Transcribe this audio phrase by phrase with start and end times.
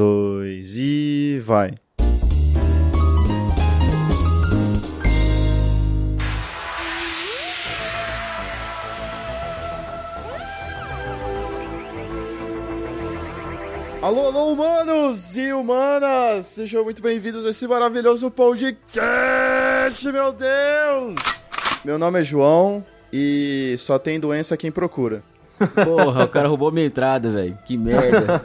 [0.00, 1.74] dois e vai.
[14.00, 16.46] Alô, alô, humanos e humanas!
[16.46, 21.14] Sejam muito bem-vindos a esse maravilhoso podcast, meu Deus!
[21.84, 22.82] Meu nome é João
[23.12, 25.22] e só tem doença quem procura.
[25.84, 27.58] Porra, o cara roubou minha entrada, velho.
[27.64, 28.40] Que merda.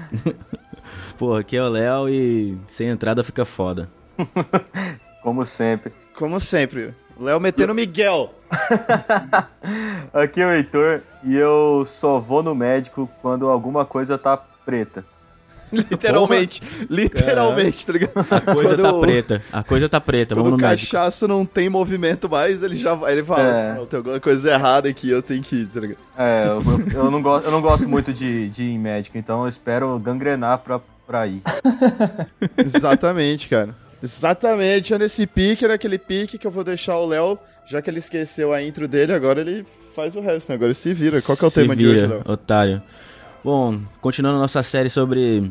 [1.18, 3.88] Porra, aqui é o Léo e sem entrada fica foda.
[5.22, 5.92] Como sempre.
[6.14, 6.94] Como sempre.
[7.18, 8.34] Léo metendo Miguel.
[10.12, 15.04] Aqui é o Heitor e eu só vou no médico quando alguma coisa tá preta.
[15.90, 16.60] Literalmente,
[16.90, 18.12] literalmente, tá ligado?
[18.30, 19.42] A coisa Quando tá o- preta.
[19.52, 20.92] A coisa tá preta, Quando vamos o no médico.
[20.92, 23.70] cachaço não tem movimento mais, ele já ele fala É.
[23.72, 25.98] assim, tem alguma coisa errada aqui, eu tenho que ir, tá ligado?
[26.18, 26.62] É, eu,
[27.04, 29.98] eu não, gosto, eu não gosto muito de, de ir em médico, então eu espero
[29.98, 31.40] gangrenar pra, pra ir.
[32.58, 33.74] Exatamente, cara.
[34.02, 37.98] Exatamente, é nesse pique, naquele pique que eu vou deixar o Léo, já que ele
[37.98, 40.54] esqueceu a intro dele, agora ele faz o resto, né?
[40.54, 41.20] Agora ele se vira.
[41.20, 42.22] Qual que é o Se tema de vira, hoje, Léo?
[42.26, 42.82] otário.
[43.42, 45.50] Bom, continuando nossa série sobre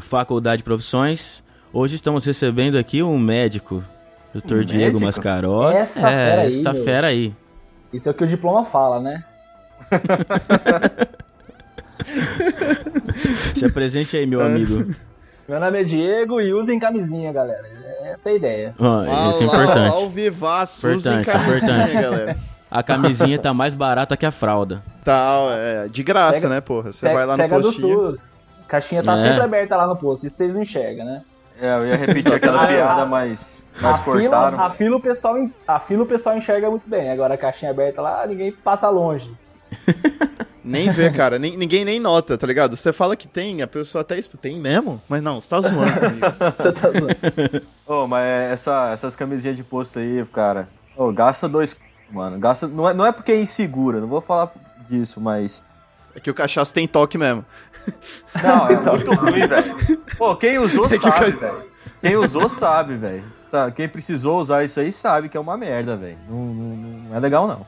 [0.00, 3.82] faculdade e profissões, hoje estamos recebendo aqui um médico,
[4.34, 4.56] Dr.
[4.56, 5.62] Um Diego médico?
[5.72, 6.84] Essa é, fera aí, essa meu.
[6.84, 7.34] fera aí.
[7.92, 9.24] Isso é o que o diploma fala, né?
[13.54, 14.46] Se apresente aí, meu É.
[14.46, 14.94] amigo.
[15.48, 17.64] Meu nome é Diego e usem camisinha, galera.
[18.02, 18.74] Essa é a ideia.
[18.78, 19.94] Ó, Ah isso é lá, importante.
[19.96, 22.02] Ao vivaço, usem Importante, camisinha, importante.
[22.02, 22.36] galera.
[22.78, 24.82] A camisinha tá mais barata que a fralda.
[25.04, 26.92] Tá, é, de graça, Pega- né, porra?
[26.92, 27.96] Você Pe- vai lá no Pega postinho.
[28.10, 28.46] do SUS.
[28.68, 29.22] Caixinha tá É.
[29.22, 31.22] sempre aberta lá no posto, isso vocês não enxergam, né?
[31.60, 34.60] É, eu ia repetir aquela piada, a- mas, A mas fila, cortaram.
[34.60, 37.10] a, fila o pessoal, a fila o pessoal enxerga muito bem.
[37.10, 39.32] Agora a caixinha aberta lá, ninguém passa longe.
[40.64, 41.38] Nem vê, cara.
[41.38, 42.76] Nem- ninguém nem nota, tá ligado?
[42.76, 44.18] Você fala que tem, a pessoa até...
[44.18, 45.00] exp- Tem mesmo?
[45.08, 46.26] Mas não, você tá zoando comigo.
[46.56, 47.66] Você tá zoando.
[47.86, 50.68] Ô, mas essa, essas camisinhas de posto aí, cara.
[50.96, 51.78] Ô, gasta dois.
[52.10, 52.66] Mano, gasta.
[52.66, 54.52] Não é, não é porque é insegura, não vou falar
[54.88, 55.64] disso, mas.
[56.14, 57.44] É que o cachaço tem toque mesmo.
[58.42, 59.98] Não, é muito ruim, velho.
[60.18, 61.62] Pô, quem usou É que sabe, ca- velho.
[62.00, 63.24] Quem usou sabe, velho.
[63.74, 66.18] Quem precisou usar isso aí sabe que é uma merda, velho.
[66.28, 66.76] Não, não,
[67.10, 67.66] não é legal, não.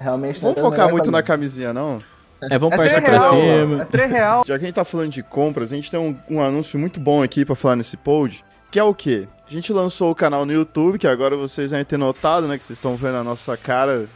[0.00, 1.98] Realmente não é Vamos das focar muito na camisinha, não?
[2.40, 3.68] É, vamos É partir 3 pra real, mano.
[3.70, 3.82] cima.
[3.82, 4.44] É 3 real.
[4.46, 6.98] Já que a gente tá falando de compras, a gente tem um, um anúncio muito
[6.98, 9.28] bom aqui pra falar nesse pod, que é o quê?
[9.48, 12.58] A gente lançou o canal no YouTube, que agora vocês devem ter notado, né?
[12.58, 14.06] Que vocês estão vendo a nossa cara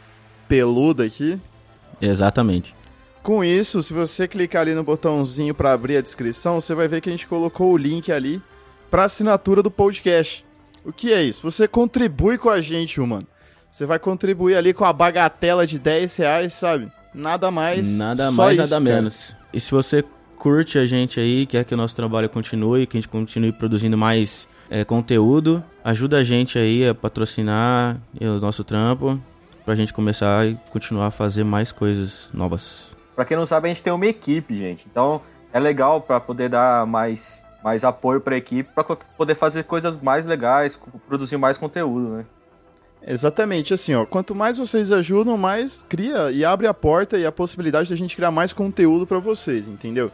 [0.47, 1.41] peluda aqui.
[1.99, 2.75] Exatamente.
[3.23, 7.01] Com isso, se você clicar ali no botãozinho pra abrir a descrição, você vai ver
[7.01, 8.39] que a gente colocou o link ali
[8.91, 10.45] pra assinatura do podcast.
[10.85, 11.41] O que é isso?
[11.41, 13.25] Você contribui com a gente, mano.
[13.71, 16.91] Você vai contribuir ali com a bagatela de 10 reais, sabe?
[17.11, 17.87] Nada mais.
[17.87, 18.81] Nada mais, isso, nada cara.
[18.81, 19.33] menos.
[19.51, 20.03] E se você
[20.37, 23.97] curte a gente aí, quer que o nosso trabalho continue, que a gente continue produzindo
[23.97, 29.19] mais é, conteúdo, ajuda a gente aí a patrocinar o nosso trampo,
[29.65, 32.95] pra gente começar e continuar a fazer mais coisas novas.
[33.15, 34.87] Pra quem não sabe, a gente tem uma equipe, gente.
[34.89, 35.21] Então
[35.53, 39.99] é legal pra poder dar mais, mais apoio pra equipe, pra co- poder fazer coisas
[40.01, 42.25] mais legais, produzir mais conteúdo, né?
[43.05, 44.05] Exatamente, assim, ó.
[44.05, 48.15] Quanto mais vocês ajudam, mais cria e abre a porta e a possibilidade da gente
[48.15, 50.09] criar mais conteúdo pra vocês, entendeu?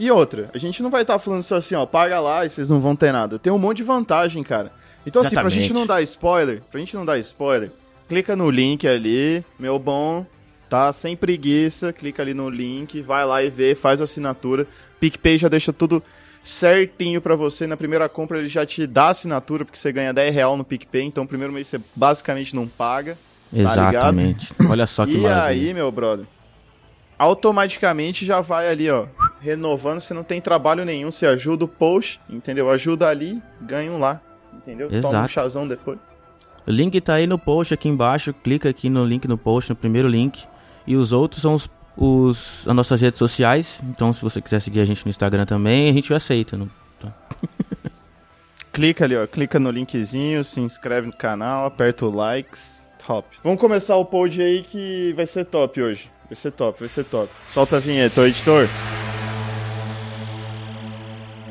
[0.00, 2.70] E outra, a gente não vai estar falando só assim, ó, paga lá e vocês
[2.70, 3.38] não vão ter nada.
[3.38, 4.72] Tem um monte de vantagem, cara.
[5.06, 5.60] Então, assim, pra Exatamente.
[5.62, 7.70] gente não dar spoiler, pra gente não dar spoiler,
[8.08, 10.24] clica no link ali, meu bom,
[10.70, 10.90] tá?
[10.90, 14.66] Sem preguiça, clica ali no link, vai lá e vê, faz a assinatura.
[14.98, 16.02] PicPay já deixa tudo
[16.42, 17.66] certinho pra você.
[17.66, 21.02] Na primeira compra ele já te dá assinatura, porque você ganha 10 real no PicPay,
[21.04, 23.18] então o primeiro mês você basicamente não paga.
[23.52, 24.50] Exatamente.
[24.68, 25.68] Olha só que Tá e maravilha.
[25.68, 26.24] aí, meu brother,
[27.18, 29.06] automaticamente já vai ali, ó,
[29.40, 32.70] renovando, você não tem trabalho nenhum, você ajuda o post, entendeu?
[32.70, 34.20] Ajuda ali, ganha um lá,
[34.54, 34.88] entendeu?
[34.88, 35.28] Toma um Exato.
[35.28, 35.98] chazão depois.
[36.66, 38.32] O link tá aí no post aqui embaixo.
[38.34, 40.44] Clica aqui no link no post, no primeiro link.
[40.86, 43.80] E os outros são os, os- as nossas redes sociais.
[43.88, 46.56] Então, se você quiser seguir a gente no Instagram também, a gente aceita.
[46.56, 46.68] Não-
[48.72, 53.26] Clica ali, ó, clica no linkzinho, se inscreve no canal, aperta o likes, top.
[53.42, 56.10] Vamos começar o pod aí que vai ser top hoje.
[56.28, 57.28] Vai ser top, vai ser top.
[57.50, 58.68] Solta a vinheta, ô editor.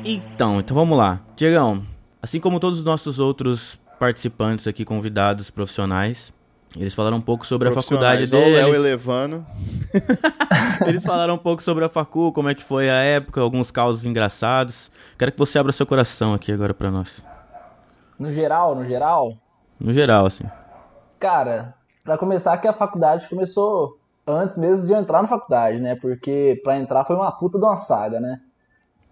[0.04, 1.20] Então, então vamos lá.
[1.36, 1.82] Diegão,
[2.22, 6.32] assim como todos os nossos outros participantes aqui, convidados profissionais,
[6.76, 9.46] eles falaram um pouco sobre a faculdade Profissionais, ó, o Léo elevando.
[10.86, 14.06] Eles falaram um pouco sobre a facu, como é que foi a época, alguns causos
[14.06, 14.90] engraçados.
[15.18, 17.24] Quero que você abra seu coração aqui agora pra nós.
[18.18, 19.32] No geral, no geral,
[19.80, 20.44] No geral, assim.
[21.18, 21.74] cara,
[22.04, 25.96] pra começar que a faculdade começou antes mesmo de eu entrar na faculdade, né?
[25.96, 28.38] Porque pra entrar foi uma puta de uma saga, né?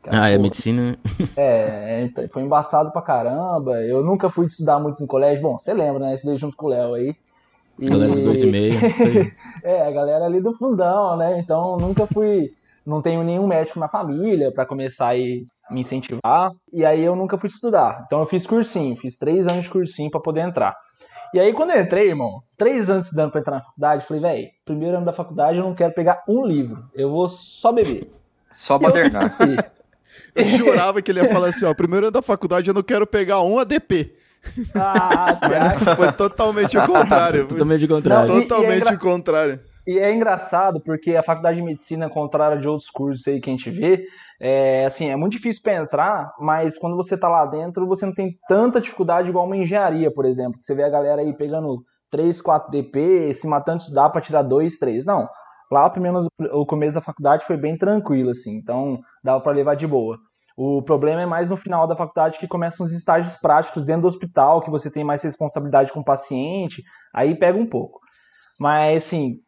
[0.06, 0.96] Ah, é medicina.
[1.36, 3.80] É, é, foi embaçado pra caramba.
[3.82, 5.42] Eu nunca fui estudar muito no colégio.
[5.42, 6.14] Bom, você lembra, né?
[6.14, 7.14] Estudei junto com o Léo aí.
[7.78, 8.74] E- Galera do dois e meio.
[8.74, 9.32] isso aí.
[9.62, 11.38] É, a galera ali do fundão, né?
[11.38, 12.52] Então nunca fui.
[12.86, 16.52] Não tenho nenhum médico na família pra começar e me incentivar.
[16.72, 18.02] E aí eu nunca fui estudar.
[18.06, 20.74] Então eu fiz cursinho, fiz três anos de cursinho pra poder entrar.
[21.34, 24.22] E aí quando eu entrei, irmão, três anos estudando pra entrar na faculdade, eu falei,
[24.22, 26.84] velho, primeiro ano da faculdade eu não quero pegar um livro.
[26.94, 28.10] Eu vou só beber.
[28.50, 29.36] Só pra terminar.
[30.38, 33.06] Eu jurava que ele ia falar assim, ó, primeiro ano da faculdade eu não quero
[33.06, 34.14] pegar um ADP.
[34.74, 35.36] ah?
[35.96, 37.40] Foi totalmente o contrário.
[37.40, 38.28] Foi Totalmente o contrário.
[38.28, 39.60] Não, e- totalmente engra- o contrário.
[39.86, 43.48] E é engraçado porque a faculdade de medicina, ao contrário de outros cursos aí que
[43.48, 44.04] a gente vê,
[44.38, 48.12] é assim, é muito difícil para entrar, mas quando você tá lá dentro, você não
[48.12, 50.58] tem tanta dificuldade igual uma engenharia, por exemplo.
[50.60, 54.20] que Você vê a galera aí pegando 3, 4 DP, se matando de estudar para
[54.20, 55.06] tirar 2, 3.
[55.06, 55.26] Não.
[55.72, 59.74] Lá, pelo menos, o começo da faculdade foi bem tranquilo, assim, então dava para levar
[59.74, 60.18] de boa.
[60.60, 64.08] O problema é mais no final da faculdade que começam os estágios práticos dentro do
[64.08, 66.82] hospital, que você tem mais responsabilidade com o paciente,
[67.14, 68.00] aí pega um pouco.
[68.58, 69.38] Mas, assim,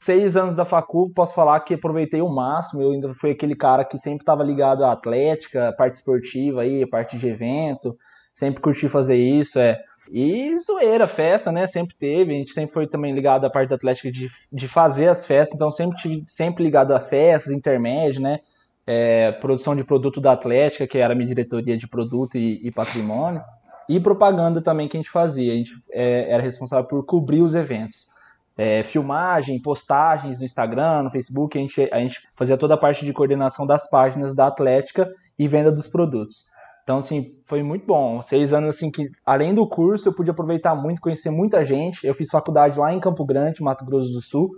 [0.00, 2.80] seis anos da facu, posso falar que aproveitei o máximo.
[2.80, 7.18] Eu ainda fui aquele cara que sempre estava ligado à atlética, parte esportiva aí, parte
[7.18, 7.94] de evento.
[8.32, 9.78] Sempre curti fazer isso, é.
[10.10, 11.66] E zoeira, festa, né?
[11.66, 12.32] Sempre teve.
[12.32, 15.54] A gente sempre foi também ligado à parte da atlética de, de fazer as festas.
[15.54, 18.40] Então sempre tive sempre ligado a festas, intermédio, né?
[18.86, 23.42] É, produção de produto da Atlética, que era minha diretoria de produto e, e patrimônio.
[23.88, 25.52] E propaganda também que a gente fazia.
[25.52, 28.08] A gente é, era responsável por cobrir os eventos
[28.56, 33.04] é, filmagem, postagens no Instagram, no Facebook, a gente, a gente fazia toda a parte
[33.04, 36.46] de coordenação das páginas da Atlética e venda dos produtos.
[36.82, 38.22] Então, assim, foi muito bom.
[38.22, 42.06] Seis anos, assim, que além do curso, eu pude aproveitar muito, conhecer muita gente.
[42.06, 44.50] Eu fiz faculdade lá em Campo Grande, Mato Grosso do Sul.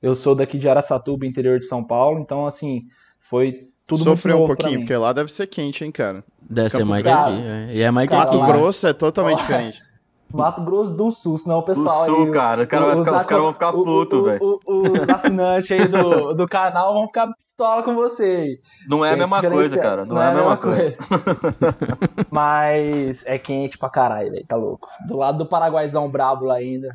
[0.00, 2.20] Eu sou daqui de Araçatuba, interior de São Paulo.
[2.20, 2.82] Então, assim,
[3.30, 6.22] foi tudo Sofreu um pouquinho, porque lá deve ser quente, hein, cara.
[6.42, 7.32] Deve ser Campo mais que Grande.
[7.32, 7.42] aqui.
[7.46, 7.74] é.
[7.76, 8.36] E é mais Cara, aqui.
[8.36, 9.82] Mato Grosso é totalmente Lá- diferente.
[10.32, 12.62] Mato Grosso do Sul, senão o Do pessoal Sul, aí, cara.
[12.62, 14.60] O cara vai ficar- os caras vão ficar o- puto, o- velho.
[14.66, 18.60] Os assinantes aí do, do canal vão ficar pistola com você aí.
[18.88, 20.04] Não é a mesma coisa, cara.
[20.04, 20.96] Não, é a mesma coisa.
[22.30, 24.46] Mas é quente pra caralho, velho.
[24.46, 24.88] Tá louco.
[25.06, 26.94] Do lado do Paraguaizão brabo lá ainda.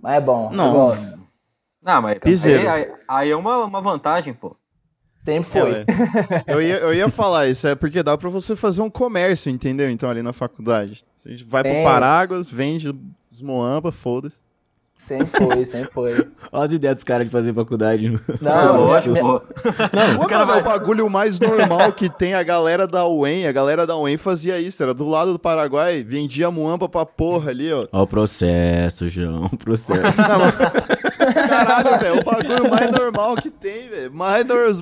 [0.00, 0.50] Mas é bom.
[0.52, 0.72] Nossa.
[1.10, 1.26] gosto.
[1.82, 2.60] Não, mas Piseiro.
[2.62, 4.56] aí, aí- aí é uma, uma vantagem, pô.
[5.26, 5.70] Sempre É, foi.
[5.72, 5.84] ué.
[6.46, 9.90] eu, ia, eu ia falar isso, é porque dá pra você fazer um comércio, entendeu?
[9.90, 11.04] Então, ali na faculdade.
[11.16, 11.82] Você vai pro É.
[11.84, 12.94] Paráguas, vende
[13.30, 14.45] os Moamba, foda-se.
[15.06, 16.12] Sempre foi, sempre foi.
[16.50, 18.20] Olha as ideias dos caras de fazer faculdade.
[18.40, 19.40] Não, Lógico, minha- pô.
[19.40, 23.46] Pô, mano, é o bagulho mais normal que tem a galera da UEM.
[23.46, 27.50] A galera da UEM fazia isso, era do lado do Paraguai, vendia muamba pra porra
[27.50, 27.86] ali, ó.
[27.92, 29.46] Ó o processo, João.
[29.52, 30.20] O processo.
[30.22, 34.12] Não, mas- Caralho, velho, o bagulho mais normal que tem, velho.
[34.12, 34.72] Mais nor...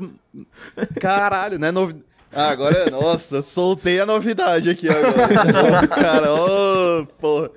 [1.01, 1.71] Caralho, né?
[1.71, 1.97] Novi...
[2.37, 5.13] Ah, agora, nossa, soltei a novidade aqui agora.
[5.85, 7.51] Ô, Cara, ô, porra.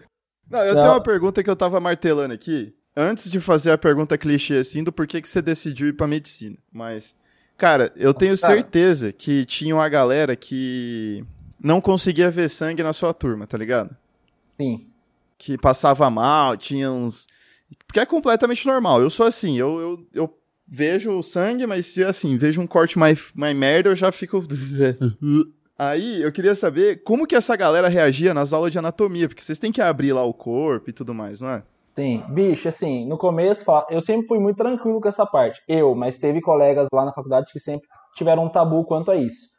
[0.49, 0.81] Não, eu Não.
[0.81, 2.73] tenho uma pergunta que eu tava martelando aqui.
[2.95, 6.57] Antes de fazer a pergunta clichê assim, do porquê que você decidiu ir pra medicina.
[6.71, 7.15] Mas,
[7.57, 8.53] cara, eu tenho Cara.
[8.53, 11.23] certeza que tinha uma galera que
[11.61, 13.95] não conseguia ver sangue na sua turma, tá ligado?
[14.59, 14.87] Sim.
[15.37, 17.27] que passava mal, tinha uns.
[17.85, 19.01] Porque é completamente normal.
[19.01, 22.97] Eu sou assim, eu, eu, eu vejo o sangue, mas se assim, vejo um corte
[22.97, 24.43] mais, mais merda, eu já fico.
[25.77, 29.59] Aí eu queria saber como que essa galera reagia nas aulas de anatomia, porque vocês
[29.59, 31.63] têm que abrir lá o corpo e tudo mais, não é?
[31.95, 35.61] Sim, bicho, assim, no começo, eu sempre fui muito tranquilo com essa parte.
[35.67, 39.49] Eu, mas teve colegas lá na faculdade que sempre tiveram um tabu quanto a isso.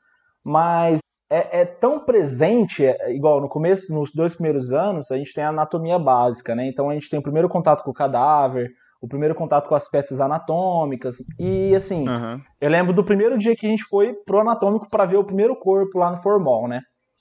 [0.45, 1.00] Mas
[1.31, 5.45] é, é tão presente, é, igual no começo, nos dois primeiros anos, a gente tem
[5.45, 6.66] a anatomia básica, né?
[6.66, 9.88] Então a gente tem o primeiro contato com o cadáver, o primeiro contato com as
[9.88, 12.40] peças anatômicas, e assim, Aham.
[12.61, 15.57] eu lembro do primeiro dia que a gente foi pro anatômico para ver o primeiro
[15.57, 16.81] corpo lá no formol, né?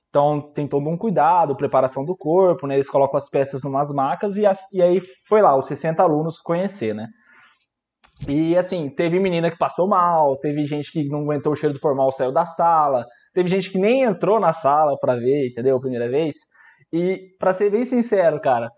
[0.09, 2.75] Então tem todo um cuidado, preparação do corpo, né?
[2.75, 6.39] Eles colocam as peças numas macas e, as- e aí foi lá, os 60 alunos
[6.41, 7.07] conhecer, né?
[8.27, 11.79] E assim, teve menina que passou mal, teve gente que não aguentou o cheiro do
[11.79, 15.79] formal, saiu da sala, teve gente que nem entrou na sala pra ver, entendeu?
[15.79, 16.35] Primeira vez.
[16.91, 18.69] E pra ser bem sincero, cara,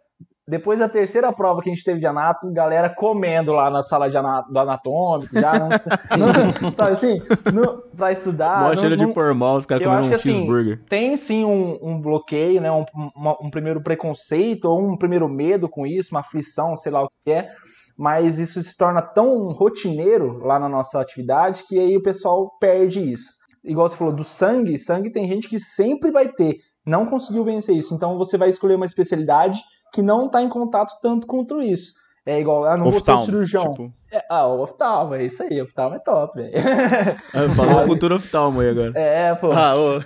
[0.50, 4.10] depois da terceira prova que a gente teve de anato, galera comendo lá na sala
[4.10, 5.70] de ana- do anatômico, já não,
[6.62, 7.22] não sabe assim,
[7.54, 8.64] não, pra estudar.
[8.64, 10.84] Mó cheiro de formal, os caras comendo um assim, cheeseburger.
[10.90, 12.72] tem sim um, um bloqueio, né?
[12.72, 12.84] Um,
[13.16, 17.10] uma- um primeiro preconceito, ou um primeiro medo com isso, uma aflição, sei lá o
[17.24, 17.50] que é.
[17.98, 23.00] Mas isso se torna tão rotineiro lá na nossa atividade que aí o pessoal perde
[23.12, 23.30] isso.
[23.64, 27.76] Igual você falou, do sangue, sangue tem gente que sempre vai ter, não conseguiu vencer
[27.76, 27.94] isso.
[27.94, 29.60] Então você vai escolher uma especialidade
[29.94, 31.94] que não está em contato tanto contra isso.
[32.26, 33.72] É igual, ah, não vou ser cirurgião.
[33.74, 36.54] tipo, É, ah, o oftalmo, é isso aí, oftalmo é top, velho.
[37.34, 38.92] Ah, Falou o futuro oftalmo aí agora.
[38.96, 39.50] É, pô.
[39.52, 40.00] ah, ô,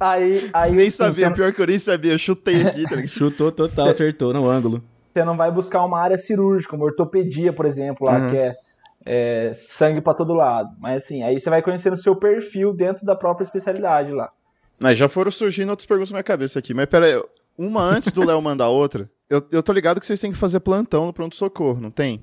[0.00, 2.96] Aí, aí nem assim, sabia, você, pior que eu nem sabia, eu chutei aqui, tá
[2.96, 3.08] ligado?
[3.12, 4.82] Chutou total, acertou no ângulo.
[5.12, 8.30] você não vai buscar uma área cirúrgica, uma ortopedia, por exemplo, lá, Uhum.
[8.30, 8.56] que é,
[9.06, 10.70] é, sangue pra todo lado.
[10.80, 14.30] Mas assim, aí você vai conhecendo o seu perfil dentro da própria especialidade lá.
[14.80, 17.22] Mas já foram surgindo outras perguntas na minha cabeça aqui, mas pera aí,
[17.56, 20.60] uma antes do Léo mandar outra, eu, eu tô ligado que vocês têm que fazer
[20.60, 22.22] plantão no pronto-socorro, não tem?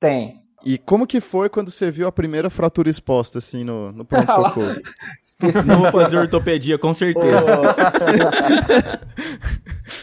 [0.00, 0.40] Tem.
[0.64, 4.74] E como que foi quando você viu a primeira fratura exposta, assim, no, no pronto-socorro?
[5.66, 7.36] Não vou fazer ortopedia, com certeza.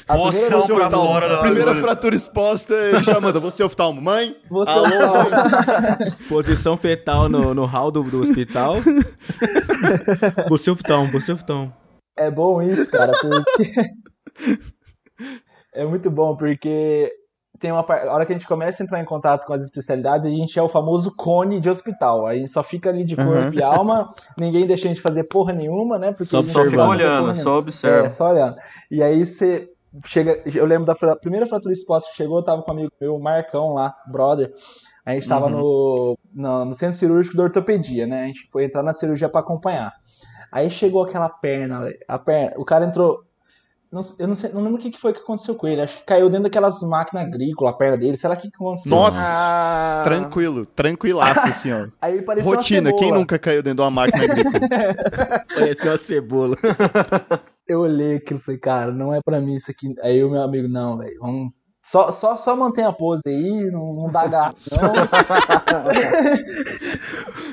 [0.08, 3.64] A Moção primeira- Você pra oftalmo, fora da primeira fratura exposta, ele já manda, você
[3.64, 4.36] oftalmo, mãe?
[4.50, 6.16] Você Alô, oftalmo.
[6.30, 8.78] Posição fetal no, no hall do, do hospital.
[10.50, 11.74] Você oftalmo, você oftalmo.
[12.18, 13.74] É bom isso, cara, porque.
[15.74, 17.12] é muito bom, porque
[17.60, 20.28] tem uma a hora que a gente começa a entrar em contato com as especialidades,
[20.28, 22.28] a gente é o famoso cone de hospital.
[22.28, 23.54] Aí só fica ali de corpo Uhum.
[23.54, 26.12] e alma, ninguém deixa a gente fazer porra nenhuma, né?
[26.12, 28.08] Porque Só a gente Só fica olhando, só observa.
[28.08, 28.58] É, só olhando.
[28.92, 29.70] E aí você
[30.06, 30.42] chega.
[30.46, 33.22] Eu lembro da primeira fratura exposta que chegou, eu tava com um amigo meu, o
[33.22, 34.52] Marcão lá, brother.
[35.06, 38.24] A gente tava no, no, no centro cirúrgico da ortopedia, né?
[38.24, 39.92] A gente foi entrar na cirurgia pra acompanhar.
[40.52, 43.20] Aí chegou aquela perna, a perna, o cara entrou.
[43.94, 45.82] Não- eu não sei, não lembro o que foi que aconteceu com ele.
[45.82, 48.18] Acho que caiu dentro daquelas máquinas agrícolas, a perna dele.
[48.18, 48.90] Sei lá o que aconteceu.
[48.90, 50.02] Nossa, Ah.
[50.04, 51.40] tranquilo, tranquilaço,
[51.72, 51.88] ó.
[52.02, 54.60] Aí ele parecia uma Rotina, quem nunca caiu dentro de uma máquina agrícola?
[55.54, 56.56] Parecia uma cebola.
[57.66, 59.94] Eu olhei aquilo e falei, cara, não é pra mim isso aqui.
[60.02, 61.54] Aí o meu amigo, não, velho, vamos.
[61.86, 64.94] Só, só, só mantém a pose aí, não, não dá gato, não.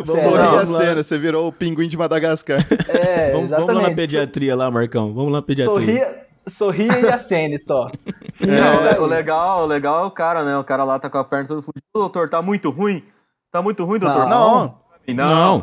[0.06, 2.64] Sorri Sério, a cena, você virou o pinguim de Madagascar.
[2.88, 5.12] É, Vamos, vamos lá na pediatria lá, Marcão.
[5.12, 5.74] Vamos lá na pediatria.
[5.86, 7.90] Sorria, sorria e acene só.
[8.40, 10.56] Não, o legal, o legal é o cara, né?
[10.56, 11.84] O cara lá tá com a perna toda fudida.
[11.94, 13.04] Ô, doutor, tá muito ruim?
[13.50, 14.26] Tá muito ruim, doutor?
[14.26, 15.14] Não, não.
[15.14, 15.60] Não.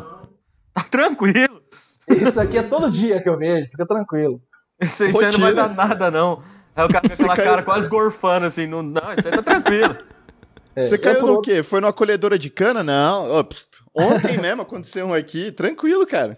[0.74, 1.60] Tá tranquilo.
[2.08, 4.40] Isso aqui é todo dia que eu vejo, fica tranquilo.
[4.80, 6.42] Isso, isso aí não vai dar nada, não.
[6.76, 8.66] Aí o cara com aquela caiu- cara quase gorfando, assim.
[8.66, 9.96] Não, não, isso aí tá tranquilo.
[10.76, 11.62] É, você caiu no quê?
[11.64, 12.84] Foi numa colhedora de cana?
[12.84, 13.28] Não.
[13.94, 16.36] Ontem mesmo aconteceu um aqui, tranquilo, cara.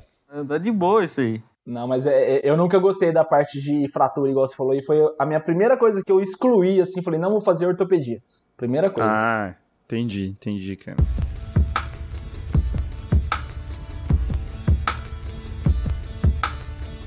[0.48, 1.42] Tá de boa isso aí.
[1.70, 4.82] Não, mas é- é- eu nunca gostei da parte de fratura, igual você falou, e
[4.82, 8.20] foi a minha primeira coisa que eu excluí, assim, falei, não vou fazer ortopedia.
[8.56, 9.08] Primeira coisa.
[9.08, 10.96] Ah, entendi, entendi, cara.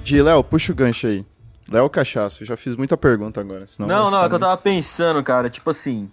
[0.01, 1.25] De Léo, puxa o gancho aí.
[1.70, 3.67] Léo Cachaço, eu já fiz muita pergunta agora.
[3.67, 6.10] Senão Não, não, é que eu tava pensando, cara, tipo assim,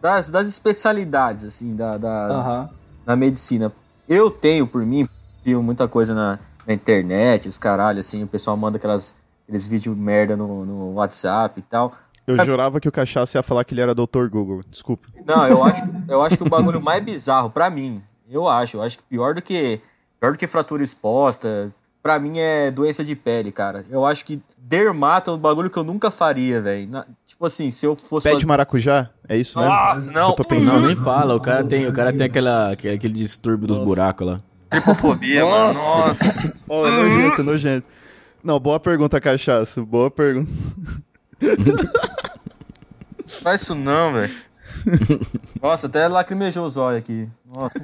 [0.00, 2.70] das, das especialidades, assim, da, da,
[3.04, 3.70] na medicina.
[4.08, 5.06] Eu tenho, por mim,
[5.44, 9.96] vi muita coisa na, na internet, os caralho, assim, o pessoal manda aquelas, aqueles vídeos
[9.96, 11.92] merda no, no WhatsApp e tal.
[12.26, 14.28] Eu jurava que o Cachaço ia falar que ele era Dr.
[14.30, 14.60] Google.
[14.70, 15.08] Desculpa.
[15.26, 18.82] Não, eu acho, eu acho que o bagulho mais bizarro, pra mim, eu acho, eu
[18.82, 19.80] acho que pior do que,
[20.18, 21.70] pior do que fratura exposta,
[22.02, 23.84] pra mim é doença de pele, cara.
[23.90, 26.88] Eu acho que dermato é um bagulho que eu nunca faria, velho.
[27.26, 28.30] Tipo assim, se eu fosse...
[28.30, 29.10] Pé de maracujá?
[29.28, 29.72] É isso mesmo?
[29.72, 30.30] Nossa, não.
[30.30, 30.80] Eu tô pensando.
[30.80, 31.34] Não, nem fala.
[31.34, 34.40] O cara tem, o cara tem aquela, aquele aquele distúrbio dos buracos lá.
[34.74, 35.74] Tripofobia, mano.
[35.74, 36.52] Nossa.
[36.68, 37.86] Oh, é nojento, nojento.
[38.42, 39.86] Não, boa pergunta, Cachaço.
[39.86, 40.50] Boa pergunta.
[43.42, 44.34] Faz isso não, velho.
[45.62, 47.28] Nossa, até lacrimejou os olhos aqui.
[47.46, 47.78] Nossa.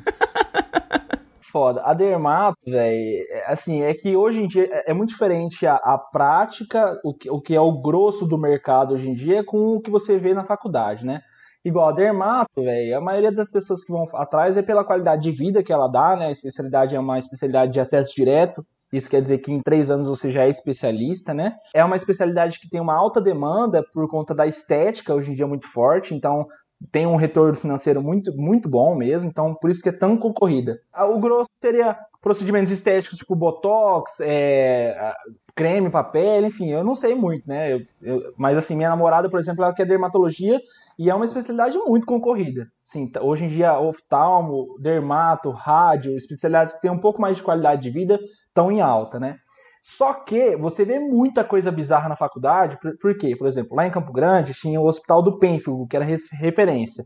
[1.50, 1.80] Foda.
[1.84, 5.98] A dermato, velho, assim, é que hoje em dia é é muito diferente a, a
[5.98, 9.80] prática, o que, o que é o grosso do mercado hoje em dia, com o
[9.80, 11.22] que você vê na faculdade, né?
[11.64, 15.30] Igual a dermato, velho, a maioria das pessoas que vão atrás é pela qualidade de
[15.30, 16.26] vida que ela dá, né?
[16.28, 18.64] A especialidade é uma especialidade de acesso direto.
[18.92, 21.54] Isso quer dizer que em três anos você já é especialista, né?
[21.74, 25.46] É uma especialidade que tem uma alta demanda por conta da estética, hoje em dia
[25.46, 26.46] muito forte, então
[26.90, 30.80] tem um retorno financeiro muito, muito bom mesmo, então por isso que é tão concorrida.
[30.92, 35.12] Ah, O grosso seria procedimentos estéticos tipo botox, é,
[35.54, 37.74] creme, papel, enfim, eu não sei muito, né?
[37.74, 40.58] Eu- eu- mas assim, minha namorada, por exemplo, ela quer dermatologia
[41.02, 42.66] e é uma especialidade muito concorrida.
[42.84, 47.42] Sim, tá- hoje em dia, oftalmo, dermato, rádio, especialidades que têm um pouco mais de
[47.42, 49.36] qualidade de vida estão em alta, né?
[49.82, 53.34] Só que você vê muita coisa bizarra na faculdade, por, por quê?
[53.34, 57.04] Por exemplo, lá em Campo Grande tinha o Hospital do Pênfigo, que era referência.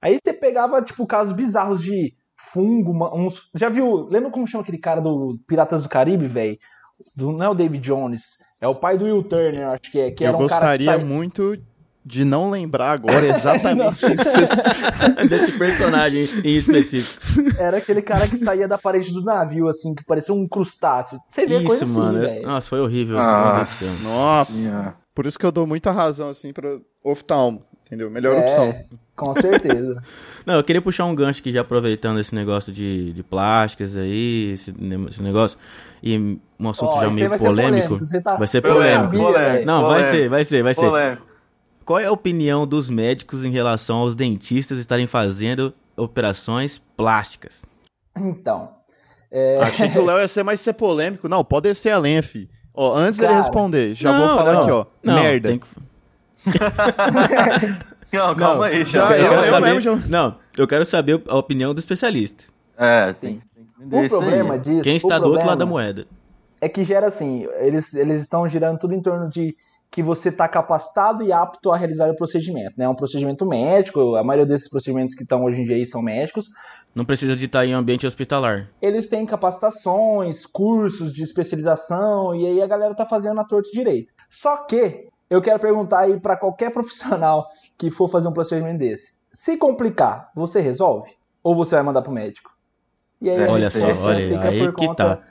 [0.00, 3.50] Aí você pegava, tipo, casos bizarros de fungo, uns...
[3.54, 6.56] Já viu, lembra como chama aquele cara do Piratas do Caribe, velho?
[7.16, 8.22] Não é o David Jones,
[8.60, 10.10] é o pai do Will Turner, acho que é.
[10.12, 11.56] Que eu era um gostaria cara que sa- muito
[12.04, 17.22] de não lembrar agora exatamente isso Desse personagem em específico.
[17.58, 21.18] Era aquele cara que saía da parede do navio, assim, que parecia um crustáceo.
[21.28, 22.18] Você vê coisa Isso, assim, mano.
[22.20, 22.46] velho.
[22.46, 23.16] Nossa, foi horrível.
[23.16, 24.08] Nossa.
[24.08, 24.94] Nossa.
[25.14, 27.62] Por isso que eu dou muita razão, assim, pra oftalmo.
[27.86, 28.10] entendeu?
[28.10, 28.74] Melhor É, opção.
[29.14, 30.02] Com certeza.
[30.46, 34.52] Não, eu queria puxar um gancho aqui já aproveitando esse negócio de, de plásticas aí,
[34.54, 34.74] esse,
[35.10, 35.56] esse negócio.
[36.02, 36.18] E
[36.58, 37.76] um assunto Ó, já meio vai ser polêmico.
[37.88, 39.16] polêmico, você tá- Vai ser Polêmico, polêmico.
[39.32, 39.66] Sabia, polêmico.
[39.66, 41.18] Não, vai polêmico, ser, vai ser, vai ser.
[41.84, 47.64] Qual é a opinião dos médicos em relação aos dentistas estarem fazendo operações plásticas?
[48.16, 48.70] Então.
[49.30, 51.28] é, Achei que o Léo ia ser mais ser polêmico.
[51.28, 52.48] Não, pode descer a lenha, fi.
[52.74, 53.42] Ó, antes dele Cara.
[53.42, 54.86] responder, já Não, vou falar não, aqui, ó.
[55.02, 55.48] não, Merda.
[55.48, 55.66] tem que-
[58.12, 59.16] Não, calma Não, aí, já- já.
[59.16, 62.44] eu eu- quero eu saber- mesmo já- Não, eu quero saber a opinião do especialista.
[62.76, 64.60] É, tem, tem que entender o isso problema aí.
[64.60, 64.80] disso.
[64.82, 66.06] Quem está do outro lado da moeda.
[66.60, 69.56] É que gera assim, eles, eles estão girando tudo em torno de
[69.92, 72.72] que você está capacitado e apto a realizar o procedimento.
[72.78, 72.86] né?
[72.86, 76.00] É um procedimento médico, a maioria desses procedimentos que estão hoje em dia aí são
[76.00, 76.48] médicos.
[76.94, 78.70] Não precisa de estar em ambiente hospitalar.
[78.80, 84.10] Eles têm capacitações, cursos de especialização, e aí a galera tá fazendo a torta direito.
[84.30, 87.46] Só que eu quero perguntar aí para qualquer profissional
[87.76, 89.14] que for fazer um procedimento desse.
[89.30, 91.10] Se complicar, você resolve?
[91.42, 92.50] Ou você vai mandar pro médico?
[93.20, 95.22] E aí É, a Olha só, olha, fica aí por que conta- tá.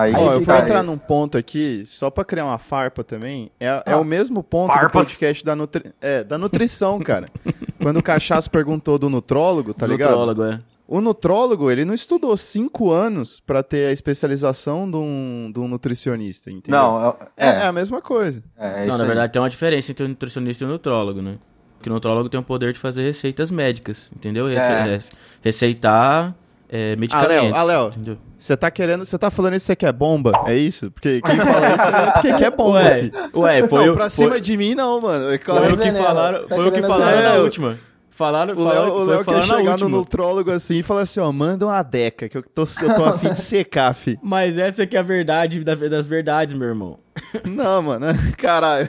[0.00, 0.62] Aí, Ó, eu vou aí.
[0.62, 3.50] entrar num ponto aqui, só pra criar uma farpa também.
[3.58, 3.98] É, é Ah.
[3.98, 4.92] o mesmo ponto do Farpas?
[4.92, 5.92] podcast da, nutri...
[6.00, 7.28] é, da nutrição, cara.
[7.82, 10.10] Quando o Cachaço perguntou do nutrólogo, tá ligado?
[10.10, 10.60] Nutrólogo, é.
[10.86, 15.66] O nutrólogo, ele não estudou cinco anos pra ter a especialização de um, de um
[15.66, 16.80] nutricionista, entendeu?
[16.80, 18.40] Não, É, é, é a mesma coisa.
[18.56, 19.06] é, é Não, na aí.
[19.08, 21.38] verdade tem uma diferença entre o nutricionista e o nutrólogo, né?
[21.76, 24.46] Porque o nutrólogo tem o poder de fazer receitas médicas, entendeu?
[24.46, 24.94] Rece- É.
[24.94, 24.98] é,
[25.42, 26.34] Receitar
[26.68, 27.52] é, medicamentos.
[27.52, 28.18] Ah, Léo, entendeu?
[28.38, 30.32] Você tá querendo, você tá falando isso você quer bomba?
[30.46, 30.90] É isso?
[30.92, 33.12] Porque quem fala isso é porque quer bomba, Ué, fi.
[33.34, 35.30] ué, foi não, eu, pra foi, cima de mim não, mano.
[35.32, 37.78] É claro foi o que é, né, falaram, tá foi o que falaram na última.
[38.10, 41.30] Falaram, O falaram, Léo, o Léo quer chegar no nutrólogo assim e falar assim, ó,
[41.30, 44.18] manda uma deca, que eu tô, eu tô afim de secar, fi.
[44.22, 46.98] Mas essa que é a verdade da- das verdades, meu irmão.
[47.44, 48.88] Não, mano, caralho.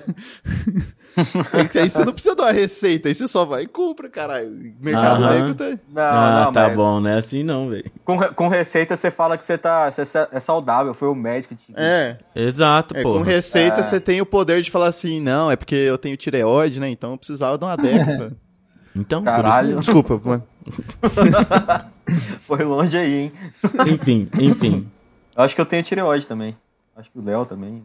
[1.53, 4.49] É Aí você não precisa de uma receita, aí você só vai e compra, caralho.
[4.79, 5.33] Mercado Aham.
[5.33, 5.65] Negro tá...
[5.89, 7.85] Não, ah, não, tá mas bom, não é assim não, velho.
[8.05, 11.55] Com, re- com receita você fala que você tá você é saudável, foi o médico
[11.55, 13.13] que te É, Exato, é pô.
[13.13, 13.83] com receita É.
[13.83, 17.12] você tem o poder de falar assim, não, é porque eu tenho tireoide, né, então
[17.12, 18.05] eu precisava de uma deca.
[18.17, 18.32] pra-
[18.95, 19.79] Então, por Caralho.
[19.79, 20.43] Desculpa, mano.
[22.41, 23.32] foi longe aí, hein?
[23.63, 24.88] isso- enfim, enfim.
[25.36, 26.58] Acho que eu tenho tireoide também.
[26.97, 27.84] Acho que o Léo também.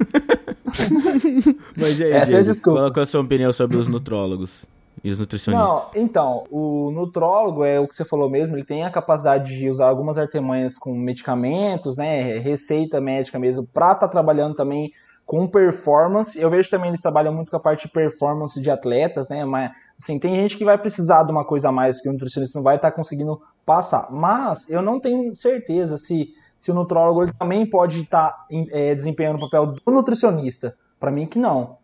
[1.76, 2.90] Mas e aí, Essa é Diego, desculpa.
[2.92, 4.66] qual, é a sua opinião sobre os nutrólogos
[5.02, 5.94] e os Não, nutricionistas?
[5.94, 9.88] então, o nutrólogo é o que você falou mesmo, ele tem a capacidade de usar
[9.88, 14.92] algumas artimanhas com medicamentos, né, receita médica mesmo, pra estar trabalhando também
[15.26, 16.38] com performance.
[16.38, 19.72] Eu vejo também eles trabalham muito com a parte de performance de atletas, né, mas
[19.98, 22.64] assim, tem gente que vai precisar de uma coisa a mais que o nutricionista não
[22.64, 24.08] vai estar conseguindo passar.
[24.10, 28.94] Mas eu não tenho certeza se se o nutrólogo ele também pode estar em- eh,
[28.94, 30.76] desempenhando o papel do nutricionista.
[31.00, 31.76] Pra mim que não.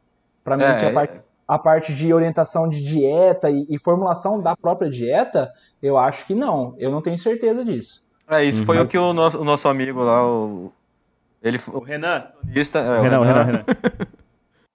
[0.45, 4.41] Pra mim É, que a parte a parte de orientação de dieta e, e formulação
[4.41, 5.51] da própria dieta,
[5.83, 6.77] eu acho que não.
[6.79, 8.05] Eu não tenho certeza disso.
[8.29, 8.85] É, isso foi Uhum.
[8.85, 10.71] o que o nosso, o nosso amigo lá, o.
[11.43, 12.25] Ele, O o Renan.
[12.45, 13.65] nutricionista, é, o Renan, Renan, Renan, Renan.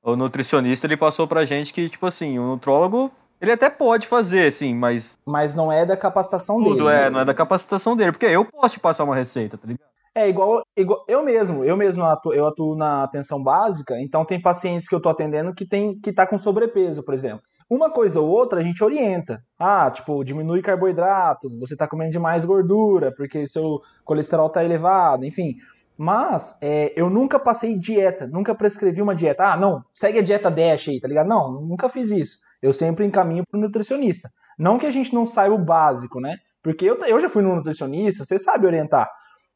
[0.04, 3.10] o nutricionista, ele passou pra gente que, tipo assim, o nutrólogo,
[3.42, 6.98] ele até pode fazer, assim, mas Mas não é da capacitação tudo dele.
[6.98, 9.86] é, não é da capacitação dele, porque eu posso te passar uma receita, tá ligado?
[10.14, 14.42] É igual, igual eu mesmo, eu mesmo atuo, eu atuo na atenção básica, então tem
[14.42, 17.42] pacientes que eu tô atendendo que tem que tá com sobrepeso, por exemplo.
[17.70, 19.44] Uma coisa ou outra a gente orienta.
[19.60, 25.56] Ah, tipo, diminui carboidrato, você tá comendo demais gordura, porque seu colesterol tá elevado, enfim.
[25.98, 29.44] Mas é, eu nunca passei dieta, nunca prescrevi uma dieta.
[29.54, 31.28] Ah, não, segue a dieta Dash aí, tá ligado?
[31.28, 32.38] Não, nunca fiz isso.
[32.66, 34.30] Eu sempre encaminho pro nutricionista.
[34.58, 36.38] Não que a gente não saiba o básico, né?
[36.64, 39.08] Porque eu, eu já fui no nutricionista, você sabe orientar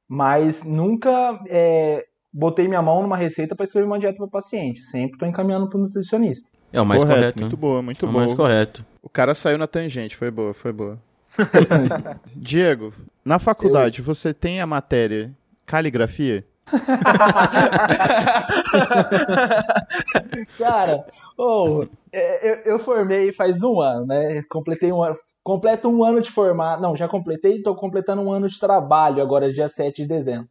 [0.10, 4.82] mas nunca é, botei minha mão numa receita para escrever uma dieta para paciente.
[4.82, 6.50] Sempre estou encaminhando para o nutricionista.
[6.74, 7.62] É o mais correto, correto, muito né?
[7.62, 8.24] boa, muito é o boa.
[8.24, 8.86] mais correto.
[9.04, 11.00] O cara saiu na tangente, foi boa, foi boa.
[12.36, 12.92] Diego,
[13.24, 15.32] na faculdade você tem a matéria
[15.64, 16.44] caligrafia?
[20.58, 21.06] Cara,
[21.38, 24.44] oh, eu, eu formei faz um ano, né?
[24.50, 25.16] Completei um ano.
[25.44, 26.80] Completo um ano de formar.
[26.80, 30.48] Não, já completei, estou completando um ano de trabalho agora, dia 7 de dezembro.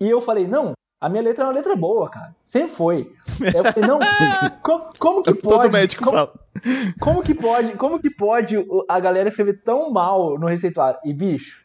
[0.00, 2.34] E eu falei, não, a minha letra é uma letra boa, cara.
[2.42, 3.12] Sempre foi.
[3.54, 4.00] Eu falei, não,
[4.62, 5.62] como, como que pode.
[5.62, 6.32] Todo médico como, fala.
[7.00, 8.56] como que pode, como que pode
[8.88, 10.98] a galera escrever tão mal no receituário?
[11.04, 11.64] E bicho,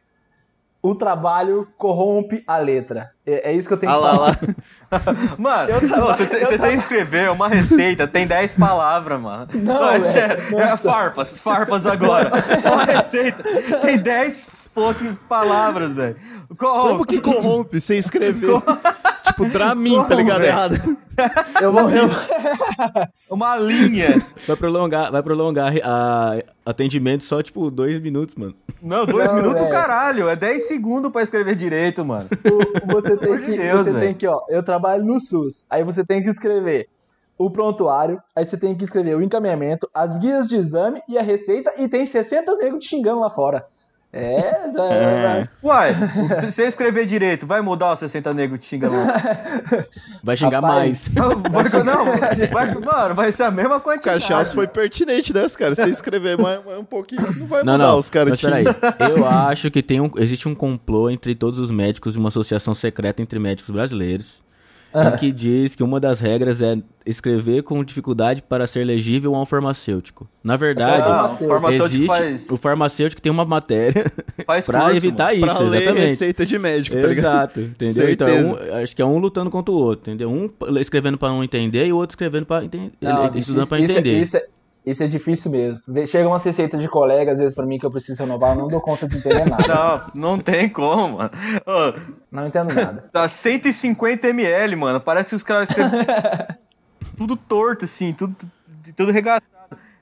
[0.83, 3.11] o trabalho corrompe a letra.
[3.25, 4.27] É, é isso que eu tenho Ah que lá, falar.
[4.27, 4.99] lá.
[5.39, 8.55] Mano, Eu não, trabalho- você, tem, eu você tem que escrever uma receita, tem 10
[8.55, 9.47] palavras, mano.
[9.53, 12.29] Não, é velho, sério, é farpas, farpas agora.
[12.71, 13.41] Uma receita,
[13.81, 16.15] tem 10 fucking palavras, velho.
[16.57, 18.61] Como que corrompe você escrever?
[19.25, 20.43] tipo, Dramin, tá ligado?
[20.43, 20.97] Errado.
[21.61, 21.83] Eu vou,
[23.29, 24.15] Uma linha.
[24.47, 28.55] Vai prolongar, vai prolongar a atendimento só, tipo, dois minutos, mano.
[28.81, 29.71] Não, dois Não, minutos, velho.
[29.73, 30.29] caralho.
[30.29, 32.27] É 10 segundos pra escrever direito, mano.
[32.45, 34.05] O- Você tem que, Deus, você velho.
[34.05, 35.65] tem que, ó, eu trabalho no SUS.
[35.69, 36.87] Aí você tem que escrever
[37.37, 41.21] o prontuário, aí você tem que escrever o encaminhamento, as guias de exame e a
[41.21, 43.65] receita, e tem 60 negros te xingando lá fora.
[44.15, 45.47] É, Zé, É.
[45.63, 45.95] Uai,
[46.35, 48.95] se você escrever direito, vai mudar os 60 negros te xingando?
[50.23, 51.09] Vai xingar Rapaz.
[51.09, 51.43] mais.
[51.51, 52.05] Vai, não,
[52.51, 54.21] vai, mano, vai ser a mesma quantidade.
[54.21, 55.73] Cachaço foi pertinente dessa, cara.
[55.73, 57.97] Se escrever mais, mais um pouquinho, isso não vai Não, mudar não.
[57.97, 58.31] os caras.
[58.31, 58.65] Mas peraí.
[59.09, 63.21] Eu acho que tem um, existe um complô entre todos os médicos, uma associação secreta
[63.21, 64.43] entre médicos brasileiros,
[64.93, 69.41] em que diz que uma das regras é escrever com dificuldade para ser legível a
[69.41, 70.27] um farmacêutico.
[70.43, 74.05] Na verdade, Não, o farmacêutico existe, faz, o farmacêutico tem uma matéria
[74.45, 75.45] curso, evitar mano.
[75.45, 76.07] isso, Pra ler exatamente.
[76.09, 77.59] receita de médico, tá ligado?
[77.59, 78.09] Exato, entendeu?
[78.11, 78.53] Então, é Certeza.
[78.73, 80.29] um- acho que é um lutando contra o outro, entendeu?
[80.31, 82.91] Um escrevendo pra não entender e o outro escrevendo para entender,
[83.35, 84.21] estudando isso é- entender.
[84.21, 84.45] Isso é,
[84.85, 86.07] isso é difícil mesmo.
[86.07, 88.67] Chega uma receita de colega, às vezes, pra mim, que eu preciso renovar, eu não
[88.67, 90.11] dou conta de entender nada.
[90.13, 91.31] Não, não tem como, mano.
[91.65, 93.05] Ô, Não entendo nada.
[93.11, 94.99] tá 150 ml, mano.
[94.99, 96.01] Parece que os caras escrevem
[97.17, 98.35] tudo torto, assim, tudo,
[98.95, 99.45] tudo regatado.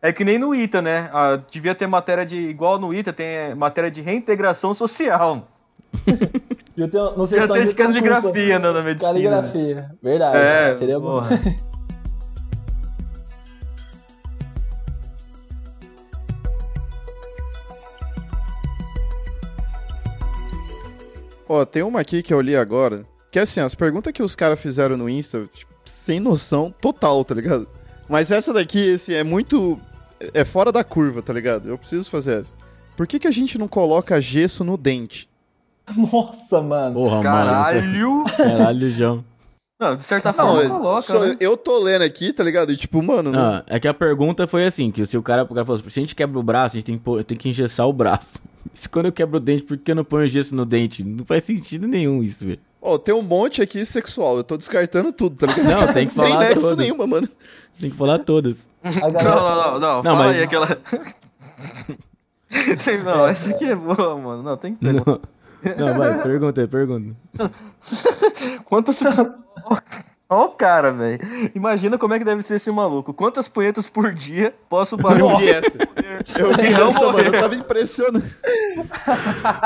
[0.01, 1.11] É que nem no ITA, né?
[1.13, 2.35] Ah, devia ter matéria de.
[2.35, 5.47] Igual no ITA, tem é, matéria de reintegração social.
[6.75, 9.11] Eu tenho, não sei se tá caligrafia na, na medicina.
[9.11, 10.37] Caligrafia, verdade.
[10.37, 11.21] É, seria bom.
[21.53, 24.37] Ó, tem uma aqui que eu li agora, que é assim, as perguntas que os
[24.37, 27.67] caras fizeram no Insta, tipo, sem noção total, tá ligado?
[28.07, 29.77] Mas essa daqui, assim, é muito...
[30.33, 31.67] É fora da curva, tá ligado?
[31.67, 32.55] Eu preciso fazer essa.
[32.95, 35.27] Por que, que a gente não coloca gesso no dente?
[35.93, 36.93] Nossa, mano.
[36.93, 37.23] Porra, mano.
[37.23, 38.23] Caralho!
[38.37, 39.25] Caralho, João.
[39.81, 41.35] Não, de certa forma coloca, só- né?
[41.39, 42.71] eu tô lendo aqui, tá ligado?
[42.71, 45.41] E tipo, mano, não- Não, é que a pergunta foi assim, que se o cara,
[45.41, 47.23] o cara falou assim, se a gente quebra o braço, a gente tem que, pôr-
[47.23, 48.39] tem que engessar o braço.
[48.75, 51.03] Se quando eu quebro o dente, por que eu não ponho gesso no dente?
[51.03, 52.59] Não faz sentido nenhum isso, velho.
[52.79, 55.87] Ó, tem um monte aqui sexual, eu tô descartando tudo, tá ligado?
[55.87, 56.77] Não, tem que Tem falar todas.
[56.77, 57.27] nenhuma, mano.
[57.79, 58.69] Tem que falar todas.
[58.83, 59.95] Não, galera- não, não, não.
[59.97, 60.67] Não, Fala mas- aí aquela.
[62.85, 64.43] Tem- não, essa aqui é boa, mano.
[64.43, 65.03] Não, tem que ter.
[65.77, 67.15] Não, vai, pergunta, pergunta.
[68.65, 69.03] Quantas.
[70.33, 71.19] Ó o cara, velho.
[71.53, 73.13] Imagina como é que deve ser esse maluco.
[73.13, 75.19] Quantas punhetas por dia posso bater?
[75.19, 75.77] Eu vi essa.
[76.39, 77.19] Eu vi não essa, mano.
[77.19, 78.23] Eu tava impressionando.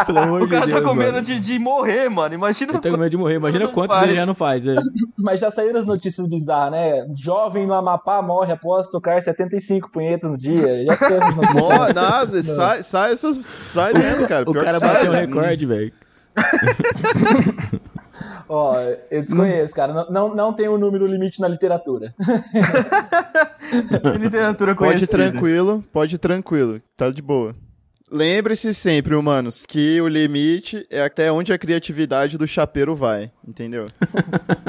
[0.07, 2.33] Pelo amor O cara de tá Deus, com medo de, de morrer, mano.
[2.33, 3.35] Imagina Ele tá com medo de morrer.
[3.35, 4.07] Imagina quantos faz.
[4.09, 4.65] ele já não faz.
[4.65, 4.73] é.
[5.19, 7.05] Mas já saíram as notícias bizarras, né?
[7.15, 10.83] Jovem no Amapá morre após tocar 75 punhetas no dia.
[10.85, 11.61] Já tem essas notícias.
[11.61, 13.39] Mó, nossa, sai, sai essas.
[13.71, 14.49] Sai mesmo, cara.
[14.49, 15.93] O Pior cara bateu um recorde, velho.
[18.47, 18.75] Ó,
[19.09, 19.93] eu desconheço, cara.
[19.93, 22.13] Não, não, não tem um número limite na literatura.
[24.19, 25.31] literatura Pode ir conhecida.
[25.31, 26.81] tranquilo, pode ir tranquilo.
[26.95, 27.55] Tá de boa.
[28.11, 33.83] Lembre-se sempre, humanos, que o limite é até onde a criatividade do chapeiro vai, entendeu?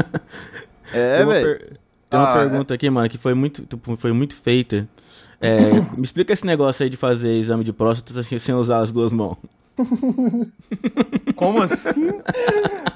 [0.93, 1.59] é, Tem uma, velho.
[1.59, 1.77] per-
[2.09, 4.89] tem uma Ah, pergunta aqui, mano, que foi muito, tipo, foi muito feita.
[5.39, 9.13] É, me explica esse negócio aí de fazer exame de próstata sem usar as duas
[9.13, 9.37] mãos.
[11.37, 12.11] Como assim?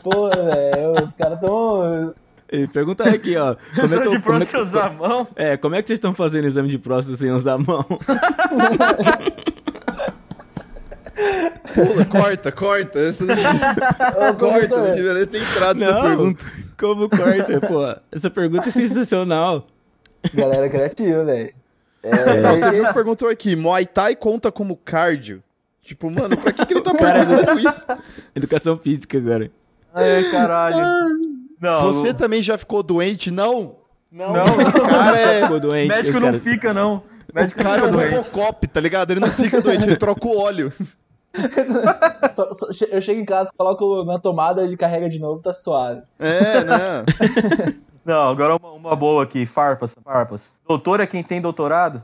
[0.02, 2.14] Pô, velho, os caras tão.
[2.52, 3.54] E Pergunta aí aqui, ó.
[3.74, 5.28] Como é, Exame que, de é próstata que, usar a mão?
[5.36, 7.84] é, como é que vocês estão fazendo exame de próstata sem usar a mão?
[11.74, 12.98] Pula, corta, corta.
[12.98, 13.34] Essa não...
[13.34, 16.44] Ô, corta, não devia ter entrado essa pergunta.
[16.78, 17.96] como corta, pô?
[18.10, 19.66] Essa pergunta é sensacional.
[20.34, 21.54] Galera criativa, velho.
[22.02, 25.42] É, teve um que perguntou aqui, Muay Thai conta como cardio?
[25.82, 27.86] Tipo, mano, pra que, que ele tá Cara, perguntando isso?
[28.34, 29.50] Educação física agora.
[29.94, 30.76] Ai, caralho.
[31.60, 33.30] Não, Você também já ficou doente?
[33.30, 33.76] Não!
[34.10, 35.42] não, O cara é...
[35.42, 35.88] Ficou doente.
[35.88, 36.96] médico não caras- fica, não.
[36.96, 38.14] O Médico cara é não um doente.
[38.16, 39.10] Robocop, tá ligado?
[39.12, 40.72] Ele não fica doente, ele troca o óleo.
[42.90, 46.02] eu chego em casa, coloco na tomada e carrega de novo, tá suave.
[46.18, 47.04] É, né?
[48.04, 50.54] Não, agora uma, uma boa aqui, farpas, farpas.
[50.66, 52.02] Doutor é quem tem doutorado?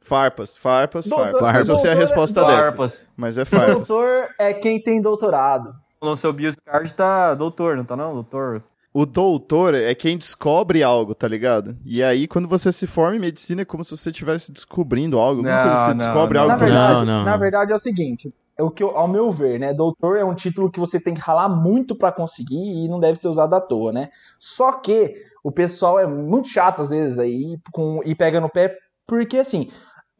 [0.00, 1.52] Farpas, farpas, Doutor- farpas.
[1.52, 2.62] Mas eu sei a resposta dessa.
[2.62, 3.04] Farpas.
[3.16, 3.74] Mas é farpas.
[3.88, 5.74] Doutor é quem tem doutorado.
[6.02, 8.14] No seu bioscard tá doutor, não tá não?
[8.14, 8.62] Doutor.
[8.92, 11.76] O doutor é quem descobre algo, tá ligado?
[11.84, 15.40] E aí, quando você se forma em medicina, é como se você estivesse descobrindo algo.
[15.42, 16.42] Não, coisa, você não, descobre não.
[16.42, 19.08] algo Na verdade, Não, não, na verdade é o seguinte, é o que eu- ao
[19.08, 22.84] meu ver, né, doutor é um título que você tem que ralar muito pra conseguir
[22.84, 24.10] e não deve ser usado à toa, né?
[24.38, 28.76] Só que o pessoal é muito chato às vezes aí com e pega no pé
[29.06, 29.70] porque assim,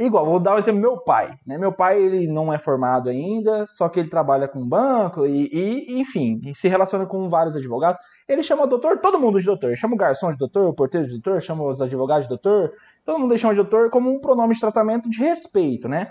[0.07, 1.59] igual, vou dar o exemplo do meu pai, né?
[1.59, 6.01] Meu pai ele não é formado ainda, só que ele trabalha com banco e, e
[6.01, 8.01] enfim, e se relaciona com vários advogados.
[8.29, 9.77] ele chama doutor, todo mundo de doutor.
[9.77, 12.73] Chama o garçom de doutor, o porteiro de doutor, chama os advogados de doutor.
[13.05, 16.11] Todo mundo chama de doutor como um pronome de tratamento de respeito, né?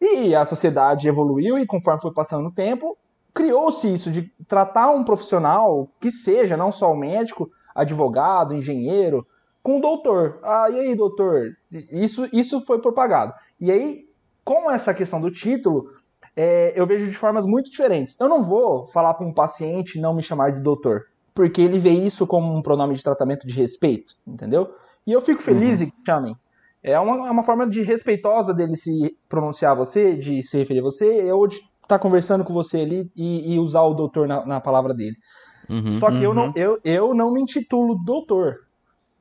[0.00, 2.96] E a sociedade evoluiu e conforme foi passando o tempo,
[3.34, 9.26] criou-se isso de tratar um profissional que seja não só o médico, advogado, engenheiro,
[9.62, 10.38] com o doutor.
[10.42, 11.56] Ah, e aí, doutor?
[11.90, 13.32] Isso, isso foi propagado.
[13.60, 14.08] E aí,
[14.44, 15.90] com essa questão do título,
[16.34, 18.16] é, eu vejo de formas muito diferentes.
[18.18, 21.90] Eu não vou falar para um paciente não me chamar de doutor, porque ele vê
[21.90, 24.74] isso como um pronome de tratamento de respeito, entendeu?
[25.06, 25.86] E eu fico feliz uhum.
[25.86, 26.36] que chamem.
[26.82, 30.80] É uma, é uma forma de respeitosa dele se pronunciar a você, de se referir
[30.80, 34.26] a você, ou de estar tá conversando com você ali e, e usar o doutor
[34.26, 35.16] na, na palavra dele.
[35.68, 36.22] Uhum, Só que uhum.
[36.22, 38.60] eu, não, eu, eu não me intitulo doutor,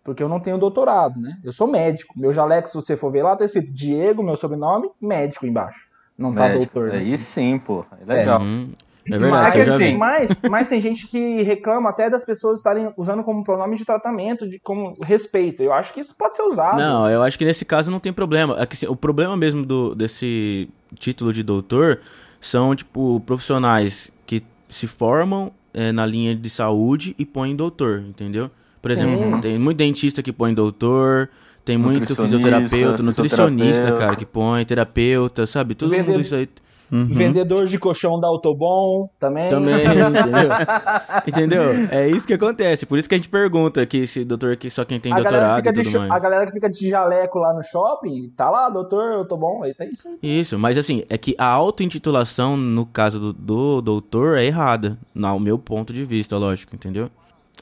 [0.10, 1.38] porque eu não tenho doutorado, né?
[1.44, 2.20] Eu sou médico.
[2.20, 5.88] Meu jaleco, se você for ver lá, tá escrito Diego, meu sobrenome, médico embaixo.
[6.18, 6.64] Não tá médico.
[6.64, 6.90] doutor.
[6.90, 6.98] Né?
[6.98, 7.86] Aí sim, pô.
[8.02, 8.42] É legal.
[8.42, 8.44] É.
[8.44, 8.72] Uhum.
[9.06, 9.58] É verdade.
[9.60, 13.76] Mas, assim, mas, mas tem gente que reclama até das pessoas estarem usando como pronome
[13.76, 15.62] de tratamento, de como respeito.
[15.62, 16.78] Eu acho que isso pode ser usado.
[16.78, 18.60] Não, eu acho que nesse caso não tem problema.
[18.60, 22.00] É que, assim, o problema mesmo do, desse título de doutor
[22.42, 28.50] são, tipo, profissionais que se formam é, na linha de saúde e põem doutor, entendeu?
[28.82, 29.42] Por exemplo, Sim.
[29.42, 31.30] tem muito dentista que põe doutor,
[31.66, 35.76] tem muito fisioterapeuta, nutricionista, cara, que põe, terapeuta, sabe?
[35.76, 36.48] Tudo mundo isso aí.
[36.92, 37.08] Uhum.
[37.08, 39.50] Vendedor de colchão da Autobom também.
[39.50, 39.86] Também,
[41.28, 41.62] entendeu?
[41.62, 41.88] entendeu?
[41.92, 42.86] É isso que acontece.
[42.86, 45.68] Por isso que a gente pergunta que esse doutor aqui só quem tem a doutorado
[45.68, 46.12] e tudo mais.
[46.12, 49.86] A galera que fica de jaleco lá no shopping, tá lá, doutor Autobom, aí tá
[49.86, 50.40] isso aí.
[50.40, 54.98] Isso, mas assim, é que a auto-intitulação, no caso do, do doutor, é errada.
[55.14, 57.12] No meu ponto de vista, lógico, entendeu?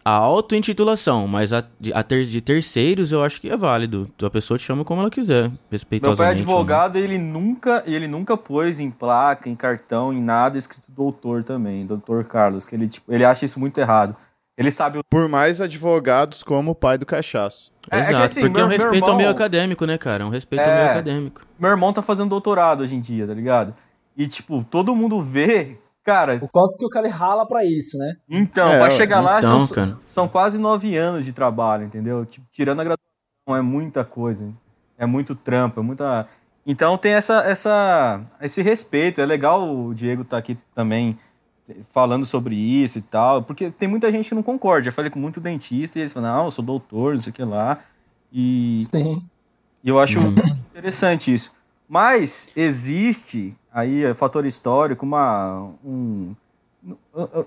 [0.03, 4.09] A auto-intitulação, mas a, a ter, de terceiros eu acho que é válido.
[4.21, 6.17] A pessoa te chama como ela quiser, respeitosamente.
[6.17, 10.21] Meu pai é advogado e ele nunca, ele nunca pôs em placa, em cartão, em
[10.21, 14.15] nada escrito doutor também, doutor Carlos, que ele, tipo, ele acha isso muito errado.
[14.57, 14.97] Ele sabe...
[14.97, 15.01] O...
[15.09, 17.71] Por mais advogados como o pai do cachaço.
[17.91, 19.11] É, Exato, é que, assim, porque meu, é um respeito irmão...
[19.11, 20.23] ao meio acadêmico, né, cara?
[20.23, 21.41] É um respeito é, ao meio acadêmico.
[21.59, 23.75] Meu irmão tá fazendo doutorado hoje em dia, tá ligado?
[24.15, 25.77] E, tipo, todo mundo vê
[26.07, 26.39] Cara.
[26.41, 28.15] O quanto que o cara rala para isso, né?
[28.29, 32.25] Então, é, pra chegar lá então, são, são, quase nove anos de trabalho, entendeu?
[32.25, 34.47] Tipo, tirando a graduação, é muita coisa.
[34.97, 36.25] É muito trampo, é muita.
[36.65, 39.19] Então tem essa, essa, esse respeito.
[39.19, 41.19] É legal o Diego estar tá aqui também
[41.91, 44.85] falando sobre isso e tal, porque tem muita gente que não concorda.
[44.85, 47.33] Já falei com muito dentista e eles falam, não, eu sou doutor, não sei o
[47.33, 47.79] que lá.
[48.31, 49.21] E, Sim.
[49.83, 50.35] e eu acho uhum.
[50.71, 51.51] interessante isso.
[51.85, 56.33] Mas existe aí é fator histórico, uma um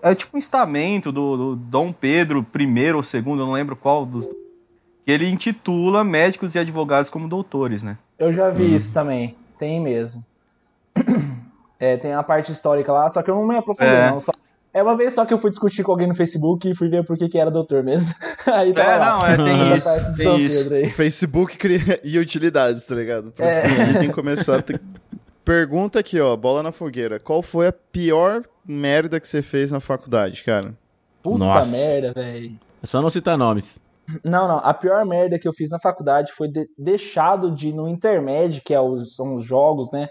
[0.03, 3.75] é, é tipo um estamento do, do Dom Pedro I ou II, eu não lembro
[3.75, 4.27] qual dos
[5.05, 7.99] que ele intitula médicos e advogados como doutores, né?
[8.17, 8.77] Eu já vi hum.
[8.77, 10.25] isso também, tem mesmo.
[11.83, 14.11] É, tem a parte histórica lá, só que eu não me aprofundei, é.
[14.11, 14.21] não.
[14.21, 14.33] Só...
[14.71, 17.07] É uma vez só que eu fui discutir com alguém no Facebook e fui ver
[17.07, 18.15] por que, que era doutor mesmo.
[18.45, 19.17] aí é, lá.
[19.17, 20.15] não, é, tem isso.
[20.15, 20.91] Tem isso.
[20.91, 21.99] Facebook cria...
[22.05, 23.33] e utilidades, tá ligado?
[23.33, 23.95] Pra é.
[23.95, 24.79] tem que começar a ter
[25.45, 27.19] Pergunta aqui, ó, bola na fogueira.
[27.19, 30.75] Qual foi a pior merda que você fez na faculdade, cara?
[31.23, 31.71] Puta Nossa.
[31.71, 32.59] merda, velho.
[32.83, 33.81] É só não citar nomes.
[34.25, 34.59] Não, não.
[34.59, 38.75] A pior merda que eu fiz na faculdade foi de, deixado de no intermédio, que
[38.75, 40.09] é os, são os jogos, né?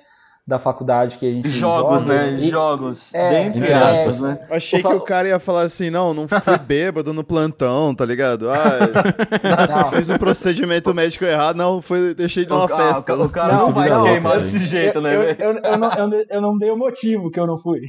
[0.50, 2.34] Da faculdade que a gente Jogos, joga, né?
[2.34, 2.50] E...
[2.50, 3.14] Jogos.
[3.14, 4.40] É, Dentre é, aspas, né?
[4.50, 8.50] Achei que o cara ia falar assim, não, não fui bêbado no plantão, tá ligado?
[8.50, 13.16] Ah, fiz um procedimento médico errado, não, foi, deixei de uma o, festa.
[13.16, 15.16] O cara não, não vai se queimar desse jeito, né?
[15.16, 17.82] Eu, eu, eu, não, eu, eu não dei o motivo que eu não fui.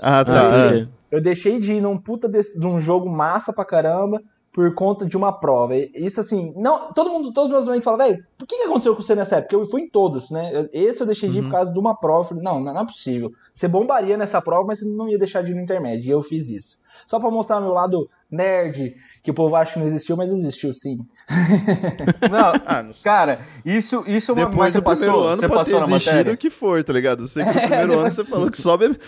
[0.00, 0.70] ah, tá.
[0.72, 4.22] Eu, eu deixei de ir num puta de, de um jogo massa pra caramba,
[4.54, 5.74] por conta de uma prova.
[5.76, 8.94] Isso assim, não, todo mundo, todos os meus amigos falam, velho, por que, que aconteceu
[8.94, 9.56] com você nessa época?
[9.56, 10.68] Eu fui em todos, né?
[10.72, 11.48] Esse eu deixei de ir uhum.
[11.48, 12.28] por causa de uma prova.
[12.28, 13.32] Falei, não, não é possível.
[13.52, 16.06] Você bombaria nessa prova, mas você não ia deixar de ir no intermédio.
[16.06, 16.78] E eu fiz isso.
[17.04, 20.72] Só para mostrar meu lado nerd, que o povo acha que não existiu, mas existiu
[20.72, 20.98] sim.
[22.30, 25.86] Não, ah, cara, isso, isso é uma Depois do passou, primeiro ano você pode passou
[25.86, 27.24] ter existido o que for, tá ligado?
[27.24, 28.98] Eu sei que no primeiro é, ano você falou que só bebe...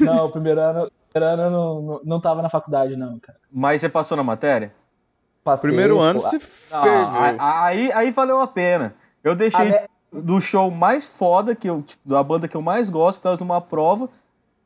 [0.00, 3.38] Não, o primeiro ano, primeiro ano eu não, não, não tava na faculdade, não, cara.
[3.52, 4.72] Mas você passou na matéria?
[5.46, 7.06] Passei, Primeiro ano se ferveu.
[7.38, 8.96] Aí, aí valeu a pena.
[9.22, 12.90] Eu deixei a do show mais foda, que eu, tipo, da banda que eu mais
[12.90, 14.08] gosto, por causa de uma prova,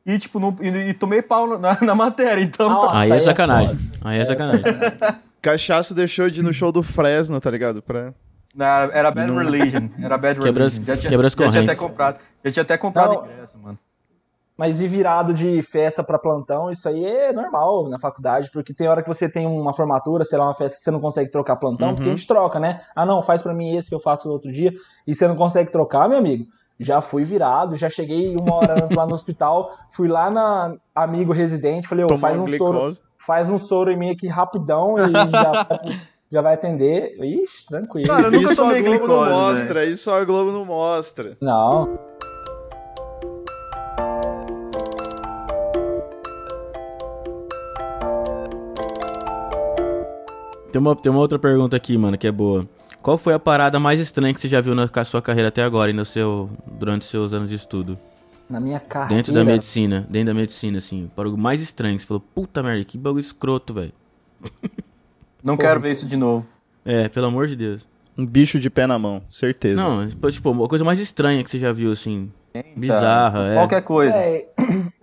[0.03, 2.67] e, tipo, não, e, e tomei pau na, na matéria, então...
[2.67, 3.77] Nossa, aí é, é sacanagem.
[4.01, 4.63] Aí é, é sacanagem.
[5.39, 7.83] Cachaço deixou de ir no show do Fresno, tá ligado?
[7.83, 8.11] Pra...
[8.55, 9.87] Não, era Bad Religion.
[10.01, 10.83] Era Bad Religion.
[10.83, 13.77] Já tinha, já tinha até comprado, já tinha até comprado não, ingresso, mano.
[14.57, 18.87] Mas ir virado de festa para plantão, isso aí é normal na faculdade, porque tem
[18.87, 21.55] hora que você tem uma formatura, sei lá, uma festa que você não consegue trocar
[21.55, 21.95] plantão, uhum.
[21.95, 22.81] porque a gente troca, né?
[22.95, 24.71] Ah, não, faz para mim esse que eu faço outro dia,
[25.07, 26.45] e você não consegue trocar, meu amigo.
[26.79, 31.31] Já fui virado, já cheguei uma hora antes lá no hospital, fui lá na amigo
[31.31, 35.67] residente, falei, ô, faz um soro, faz um soro em mim aqui rapidão e já,
[36.31, 37.15] já vai atender.
[37.23, 38.07] Ixi, tranquilo.
[38.07, 39.85] Cara, eu nunca isso a Globo glicose, não mostra, né?
[39.85, 41.37] isso a Globo não mostra.
[41.39, 42.10] Não.
[50.71, 52.65] Tem uma, tem uma outra pergunta aqui, mano, que é boa.
[53.01, 55.89] Qual foi a parada mais estranha que você já viu na sua carreira até agora
[55.89, 57.97] e no seu, durante seus anos de estudo?
[58.49, 59.15] Na minha carreira?
[59.15, 61.09] Dentro da medicina, dentro da medicina, assim.
[61.15, 63.91] Para o mais estranho, você falou, puta merda, que bagulho escroto, velho.
[65.43, 65.63] Não Pô.
[65.63, 66.45] quero ver isso de novo.
[66.85, 67.87] É, pelo amor de Deus.
[68.17, 69.81] Um bicho de pé na mão, certeza.
[69.81, 72.31] Não, tipo, uma coisa mais estranha que você já viu, assim.
[72.53, 73.53] Eita, bizarra, é.
[73.55, 74.19] Qualquer coisa.
[74.19, 74.47] É,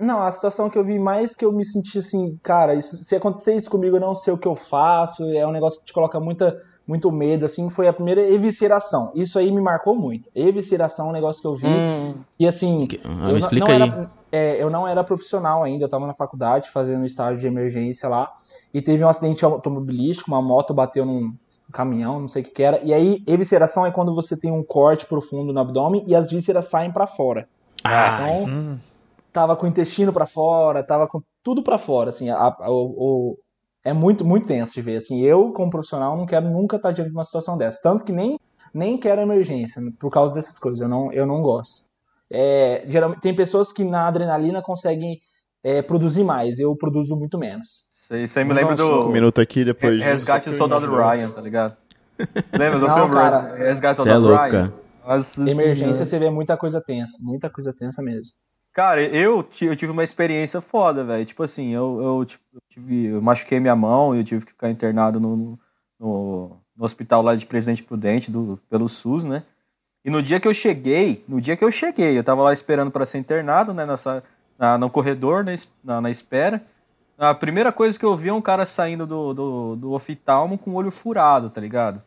[0.09, 3.15] não, a situação que eu vi mais que eu me senti assim, cara, isso, se
[3.15, 5.93] acontecer isso comigo, eu não sei o que eu faço, é um negócio que te
[5.93, 9.13] coloca muita muito medo, assim, foi a primeira evisceração.
[9.15, 10.31] Isso aí me marcou muito.
[10.35, 11.67] Evisceração é um negócio que eu vi.
[11.67, 12.15] Hum.
[12.39, 12.87] E assim.
[12.87, 13.83] Que, ah, eu, me explica não aí.
[13.83, 18.09] Era, é, eu não era profissional ainda, eu estava na faculdade fazendo estágio de emergência
[18.09, 18.33] lá.
[18.73, 21.35] E teve um acidente automobilístico, uma moto bateu num
[21.71, 22.81] caminhão, não sei o que, que era.
[22.83, 26.71] E aí, evisceração é quando você tem um corte profundo no abdômen e as vísceras
[26.71, 27.47] saem para fora.
[27.85, 28.79] Ah, então, hum.
[29.39, 33.39] Tava com o intestino para fora, tava com tudo para fora, assim, a, a, o,
[33.85, 34.97] é muito, muito tenso de ver.
[34.97, 37.79] Assim, eu, como profissional, não quero nunca estar diante de uma situação dessa.
[37.81, 38.39] Tanto que nem,
[38.75, 40.81] nem quero emergência por causa dessas coisas.
[40.81, 41.87] Eu não, eu não gosto.
[42.31, 45.21] É, geralmente, tem pessoas que na adrenalina conseguem
[45.63, 46.59] é, produzir mais.
[46.59, 47.87] Eu produzo muito menos.
[48.13, 49.07] Isso aí me lembra do.
[49.07, 50.03] Um minuto aqui depois.
[50.03, 51.77] Resgate do Soldado Ryan, tá ligado?
[52.53, 54.73] Lembra do não, filme cara, Resgate do é Soldado é Ryan?
[55.07, 57.17] Nossa, emergência você vê muita coisa tensa.
[57.21, 58.35] Muita coisa tensa mesmo.
[58.73, 61.25] Cara, eu, eu tive uma experiência foda, velho.
[61.25, 64.53] Tipo assim, eu, eu, tipo, eu, tive, eu machuquei minha mão e eu tive que
[64.53, 65.59] ficar internado no,
[65.99, 69.43] no, no, hospital lá de Presidente Prudente, do, pelo SUS, né?
[70.05, 72.91] E no dia que eu cheguei, no dia que eu cheguei, eu tava lá esperando
[72.91, 73.85] para ser internado, né?
[73.85, 74.23] Nessa,
[74.59, 76.63] na, no corredor, né, na, na espera.
[77.17, 80.71] A primeira coisa que eu vi é um cara saindo do, do, do oftalmo com
[80.71, 82.01] o olho furado, tá ligado?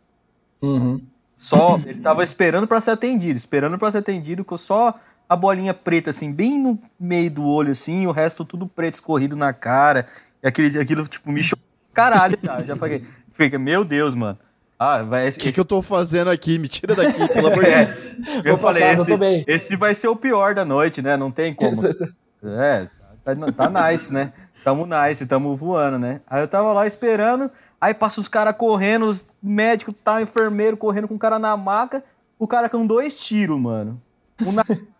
[0.62, 1.02] Uhum.
[1.38, 4.94] Só, ele tava esperando para ser atendido, esperando para ser atendido, que eu só
[5.32, 8.96] a bolinha preta, assim, bem no meio do olho, assim, e o resto tudo preto
[8.96, 10.06] escorrido na cara.
[10.44, 11.64] E aquele, aquilo, tipo, me chocou.
[11.94, 12.62] Caralho, já.
[12.64, 14.38] Já falei, fica, meu Deus, mano.
[14.78, 15.22] Ah, vai.
[15.22, 15.54] O que, esse...
[15.54, 16.60] que eu tô fazendo aqui?
[16.60, 18.46] Me tira daqui, pelo amor de é, Deus.
[18.46, 19.14] É, eu falei, esse,
[19.48, 21.16] esse vai ser o pior da noite, né?
[21.16, 21.82] Não tem como.
[22.44, 22.90] é,
[23.24, 24.34] tá, tá nice, né?
[24.66, 26.20] Tamo nice, tamo voando, né?
[26.28, 31.08] Aí eu tava lá esperando, aí passa os caras correndo, os médicos, tá, enfermeiro correndo
[31.08, 32.04] com o cara na maca,
[32.38, 34.02] o cara com dois tiros, mano.
[34.46, 34.66] Um na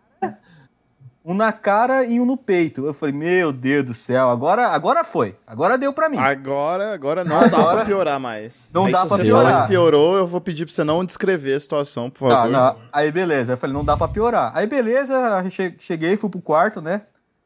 [1.24, 2.86] um na cara e um no peito.
[2.86, 5.36] Eu falei, meu Deus do céu, agora, agora foi.
[5.46, 6.18] Agora deu pra mim.
[6.18, 8.68] Agora, agora não dá pra piorar mais.
[8.74, 9.62] Não Aí, dá pra piorar.
[9.64, 12.52] Se piorou, eu vou pedir pra você não descrever a situação, por tá, favor.
[12.52, 14.52] Tá, Aí beleza, eu falei, não dá pra piorar.
[14.56, 15.16] Aí beleza,
[15.78, 17.04] cheguei, fui pro quarto, né?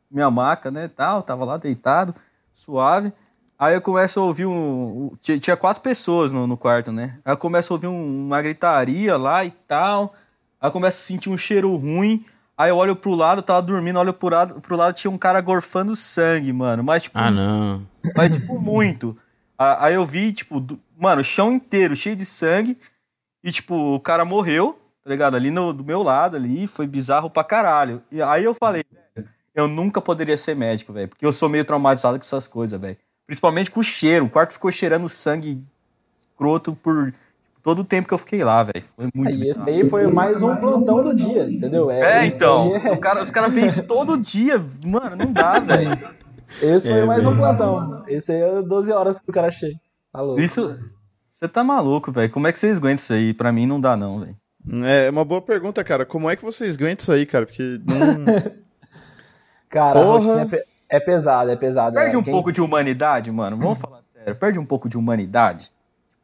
[0.10, 2.16] Minha maca, né, tal, tava lá deitado,
[2.54, 3.12] suave.
[3.58, 5.12] Aí eu começo a ouvir um.
[5.22, 7.18] Tinha quatro pessoas no, no quarto, né?
[7.24, 10.14] Aí eu começo a ouvir um, uma gritaria lá e tal.
[10.60, 12.26] Aí eu começo a sentir um cheiro ruim.
[12.58, 15.42] Aí eu olho pro lado, tava dormindo, olho pro lado, pro lado tinha um cara
[15.42, 16.84] gorfando sangue, mano.
[16.84, 17.18] Mas, tipo.
[17.18, 17.86] Ah, não.
[18.16, 19.18] Mas, tipo, muito.
[19.58, 22.78] Aí eu vi, tipo, do, mano, o chão inteiro cheio de sangue.
[23.44, 25.36] E, tipo, o cara morreu, tá ligado?
[25.36, 28.02] Ali no, do meu lado, ali, foi bizarro pra caralho.
[28.12, 28.84] E aí eu falei,
[29.54, 31.10] eu nunca poderia ser médico, velho.
[31.10, 32.98] Porque eu sou meio traumatizado com essas coisas, velho.
[33.28, 34.26] Principalmente com o cheiro.
[34.26, 35.62] O quarto ficou cheirando sangue
[36.20, 37.14] escroto por
[37.66, 38.86] todo o tempo que eu fiquei lá, velho.
[38.96, 41.90] Foi muito Aí esse daí foi mais um plantão do dia, entendeu?
[41.90, 42.76] É, é então.
[42.76, 42.96] É...
[42.98, 44.64] Cara, os caras fez todo dia.
[44.86, 45.98] Mano, não dá, velho.
[46.62, 48.04] Esse foi é, mais um plantão.
[48.08, 49.80] Esse aí é 12 horas que o cara chega.
[50.14, 50.40] Tá louco.
[50.40, 50.80] Isso.
[51.32, 52.30] Você tá maluco, velho.
[52.30, 53.34] Como é que vocês aguentam isso aí?
[53.34, 54.38] Pra mim não dá, não, velho.
[54.86, 56.06] É uma boa pergunta, cara.
[56.06, 57.48] Como é que vocês aguentam isso aí, cara?
[57.48, 58.26] Porque não.
[59.70, 60.48] cara, Porra.
[60.88, 61.96] É, é, pesado, é pesado.
[61.96, 62.20] Perde é.
[62.20, 62.32] um Quem...
[62.32, 63.58] pouco de humanidade, mano.
[63.58, 64.36] Vamos falar sério.
[64.36, 65.74] Perde um pouco de humanidade.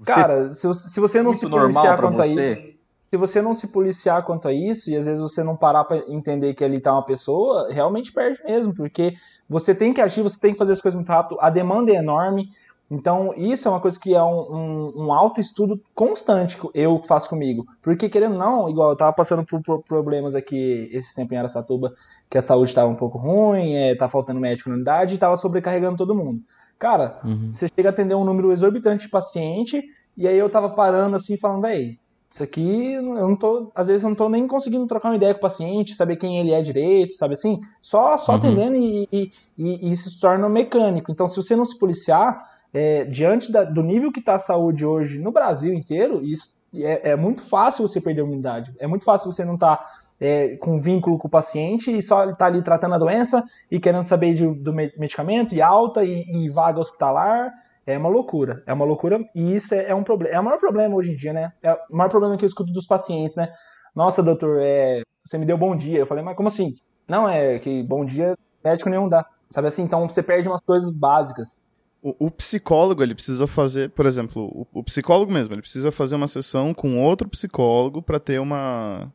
[0.05, 2.41] Cara, se, se você não se policiar quanto você.
[2.41, 2.81] a isso.
[3.11, 5.97] Se você não se policiar quanto a isso, e às vezes você não parar para
[6.07, 9.15] entender que ali tá uma pessoa, realmente perde mesmo, porque
[9.49, 11.95] você tem que agir, você tem que fazer as coisas muito rápido, a demanda é
[11.95, 12.47] enorme.
[12.89, 17.27] Então, isso é uma coisa que é um, um, um autoestudo constante que eu faço
[17.27, 17.65] comigo.
[17.81, 21.37] Porque, querendo ou não, igual eu tava passando por, por problemas aqui esse tempo em
[21.37, 21.93] Aracatuba,
[22.29, 25.35] que a saúde estava um pouco ruim, é, tá faltando médico na unidade e tava
[25.35, 26.41] sobrecarregando todo mundo.
[26.81, 27.53] Cara, uhum.
[27.53, 29.83] você chega a atender um número exorbitante de paciente,
[30.17, 33.71] e aí eu tava parando assim, falando, véi, isso aqui eu não tô.
[33.75, 36.39] Às vezes eu não tô nem conseguindo trocar uma ideia com o paciente, saber quem
[36.39, 37.61] ele é direito, sabe assim?
[37.79, 38.37] Só, só uhum.
[38.39, 41.11] atendendo e, e, e, isso se torna mecânico.
[41.11, 44.83] Então, se você não se policiar, é, diante da, do nível que está a saúde
[44.83, 48.73] hoje no Brasil inteiro, isso é, é, muito fácil você perder a imunidade.
[48.79, 49.89] É muito fácil você não estar tá,
[50.21, 54.03] é, com vínculo com o paciente e só está ali tratando a doença e querendo
[54.03, 57.51] saber de, do medicamento e alta e, e, vaga hospitalar.
[57.87, 60.35] É uma loucura, é uma loucura e isso é, é um problema.
[60.35, 61.51] É o maior problema hoje em dia, né?
[61.63, 63.51] É o maior problema que eu escuto dos pacientes, né?
[63.95, 65.97] Nossa, doutor, é, você me deu bom dia.
[65.97, 66.75] Eu falei, mas como assim?
[67.07, 69.25] Não, é que bom dia médico nenhum dá.
[69.49, 69.81] Sabe assim?
[69.81, 71.59] Então você perde umas coisas básicas.
[72.03, 76.15] O, o psicólogo, ele precisa fazer, por exemplo, o, o, psicólogo mesmo, ele precisa fazer
[76.15, 79.11] uma sessão com outro psicólogo para ter uma,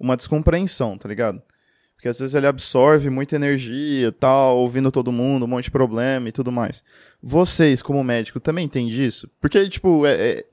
[0.00, 1.42] uma descompreensão, tá ligado?
[1.94, 6.30] Porque às vezes ele absorve muita energia, tal, ouvindo todo mundo, um monte de problema
[6.30, 6.82] e tudo mais.
[7.22, 9.30] Vocês, como médico, também tem disso?
[9.38, 10.46] Porque, tipo, é, é,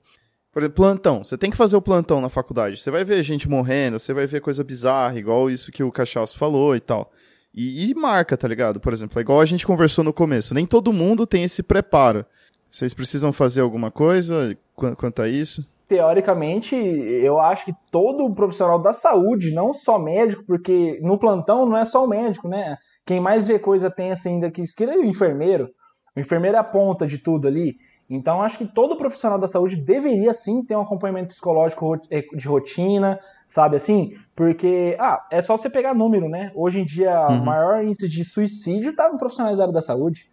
[0.51, 1.23] por exemplo, plantão.
[1.23, 2.75] Você tem que fazer o plantão na faculdade.
[2.75, 6.37] Você vai ver gente morrendo, você vai ver coisa bizarra, igual isso que o Cachaço
[6.37, 7.13] falou e tal.
[7.53, 8.79] E, e, marca, tá ligado?
[8.79, 10.53] Por exemplo, é igual a gente conversou no começo.
[10.53, 12.25] Nem todo mundo tem esse preparo.
[12.69, 15.67] Vocês precisam fazer alguma coisa quanto a isso?
[15.87, 21.77] Teoricamente, eu acho que todo profissional da saúde, não só médico, porque no plantão não
[21.77, 22.77] é só o médico, né?
[23.05, 25.69] Quem mais vê coisa tensa ainda que esquerda é o enfermeiro.
[26.13, 27.77] O enfermeiro é a ponta de tudo ali.
[28.09, 32.47] Então, acho que todo profissional da saúde deveria sim ter um acompanhamento psicológico eh, de
[32.47, 34.13] rotina, sabe assim?
[34.35, 36.51] Porque, ah, é só você pegar número, né?
[36.55, 37.41] Hoje em dia, uhum.
[37.41, 40.29] o maior índice de suicídio está no profissionais da área da saúde.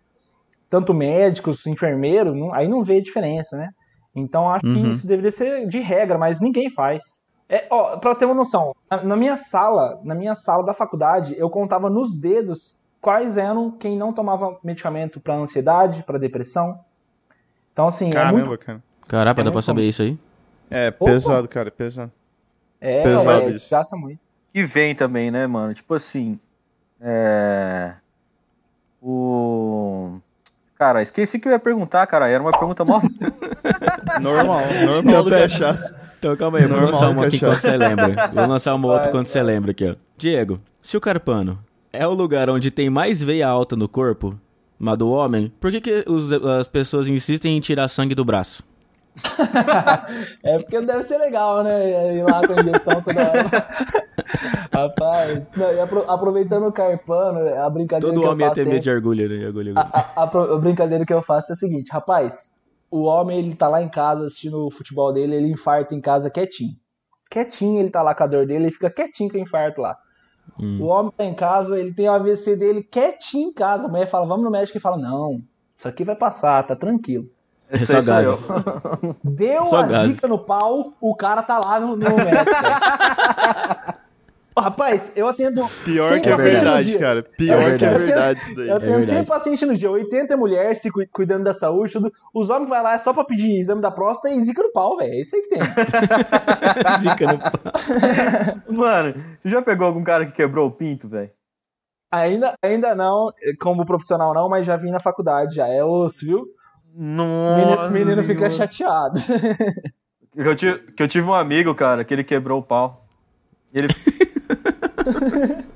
[0.70, 3.70] Tanto médicos, enfermeiros, aí não vê diferença, né?
[4.14, 4.82] Então, acho uhum.
[4.82, 7.22] que isso deveria ser de regra, mas ninguém faz.
[7.48, 11.50] É, ó, pra ter uma noção, na minha sala, na minha sala da faculdade, eu
[11.50, 16.80] contava nos dedos quais eram quem não tomava medicamento para ansiedade, para depressão,
[17.74, 18.08] então, assim.
[18.08, 18.64] Caramba, é muito...
[18.64, 18.82] cara.
[19.06, 20.16] Caraca, é dá pra saber isso aí?
[20.70, 21.04] É, Opa.
[21.04, 22.10] pesado, cara, pesado.
[22.80, 23.68] É, pesado é, isso.
[23.70, 24.20] gasta muito.
[24.54, 25.74] E vem também, né, mano?
[25.74, 26.38] Tipo assim.
[27.00, 27.94] É.
[29.02, 30.18] O.
[30.84, 32.28] Cara, esqueci que eu ia perguntar, cara.
[32.28, 33.00] Era uma pergunta mó.
[34.20, 35.96] normal, normal então, do cachaça.
[36.18, 38.30] Então calma aí, vou lançar uma aqui quando você lembra.
[38.30, 39.94] Vou lançar uma outra quando você lembra aqui, ó.
[40.18, 41.58] Diego, se o carpano
[41.90, 44.38] é o lugar onde tem mais veia alta no corpo,
[44.78, 48.62] mas do homem, por que, que os, as pessoas insistem em tirar sangue do braço?
[50.42, 52.16] é porque deve ser legal, né?
[52.16, 54.04] Ir lá com a injeção toda hora.
[54.72, 58.26] Rapaz, não, e aproveitando o carpano, a brincadeira Todo que homem eu faço.
[58.26, 59.46] Todo homem ia ter medo de orgulho, né?
[59.46, 62.52] Orgulho, a, a, a, brincadeira que eu faço é a seguinte, rapaz,
[62.90, 66.28] o homem ele tá lá em casa assistindo o futebol dele, ele infarta em casa
[66.28, 66.74] quietinho.
[67.30, 69.96] Quietinho, ele tá lá com a dor dele, ele fica quietinho com o infarto lá.
[70.58, 70.80] Hum.
[70.82, 73.86] O homem tá em casa, ele tem o AVC dele quietinho em casa.
[73.86, 75.40] A mulher fala, vamos no médico e fala, não,
[75.76, 77.28] isso aqui vai passar, tá tranquilo.
[77.70, 78.38] Esse é só eu.
[79.24, 82.50] Deu só a zica no pau, o cara tá lá no, no médico.
[84.56, 85.68] Rapaz, eu atendo.
[85.84, 87.24] Pior que é verdade, cara.
[87.24, 88.68] Pior é que é verdade isso daí.
[88.68, 92.12] Eu atendo é 100 pacientes no dia, 80 mulheres se cuidando da saúde, tudo.
[92.32, 95.12] Os homens vão lá só pra pedir exame da próstata e zica no pau, velho.
[95.12, 95.58] É isso aí que tem.
[97.02, 97.52] zica no pau.
[98.68, 101.30] Mano, você já pegou algum cara que quebrou o pinto, velho?
[102.12, 106.46] Ainda, ainda não, como profissional não, mas já vim na faculdade, já é osso, viu?
[106.96, 107.90] Nossa.
[107.90, 109.20] Menino, menino fica chateado.
[109.20, 113.06] que, eu tive, que eu tive um amigo, cara, que ele quebrou o pau.
[113.72, 113.88] Ele.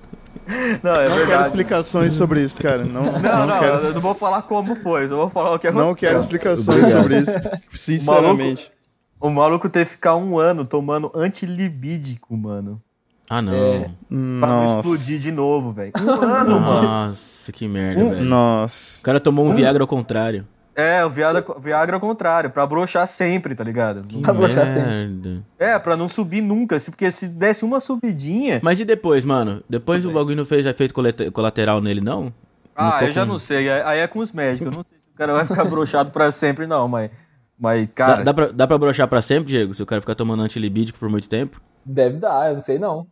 [0.82, 1.26] Não, é não verdade.
[1.26, 2.82] quero explicações sobre isso, cara.
[2.82, 3.74] Não, não, não, não quero...
[3.74, 5.88] eu não vou falar como foi, eu vou falar o que aconteceu.
[5.88, 7.02] Não quero explicações Obrigado.
[7.02, 7.32] sobre isso,
[7.74, 8.72] sinceramente.
[9.20, 12.80] O maluco, o maluco teve que ficar um ano tomando antilibídico, mano.
[13.28, 13.52] Ah, não.
[13.52, 15.92] É, pra não explodir de novo, velho.
[15.98, 16.88] Um ano, Nossa, mano.
[16.88, 18.24] Nossa, que merda, velho.
[18.24, 19.00] Nossa.
[19.00, 20.46] O cara tomou um Viagra ao contrário.
[20.78, 24.04] É, o Viagra, Viagra ao contrário, pra broxar sempre, tá ligado?
[24.04, 25.42] Que pra broxar sempre.
[25.58, 28.60] É, pra não subir nunca, porque se desse uma subidinha.
[28.62, 29.60] Mas e depois, mano?
[29.68, 30.94] Depois o bagulho não fez efeito
[31.32, 32.32] colateral nele, não?
[32.76, 33.68] Ah, eu já não sei.
[33.68, 34.66] Aí é com os médicos.
[34.66, 37.10] Eu não sei se o cara vai ficar broxado pra sempre, não, mas.
[37.58, 38.18] Mas, cara.
[38.18, 39.74] Dá, dá, pra, dá pra broxar pra sempre, Diego?
[39.74, 41.60] Se o cara ficar tomando antilibídico por muito tempo?
[41.84, 43.04] Deve dar, eu não sei não.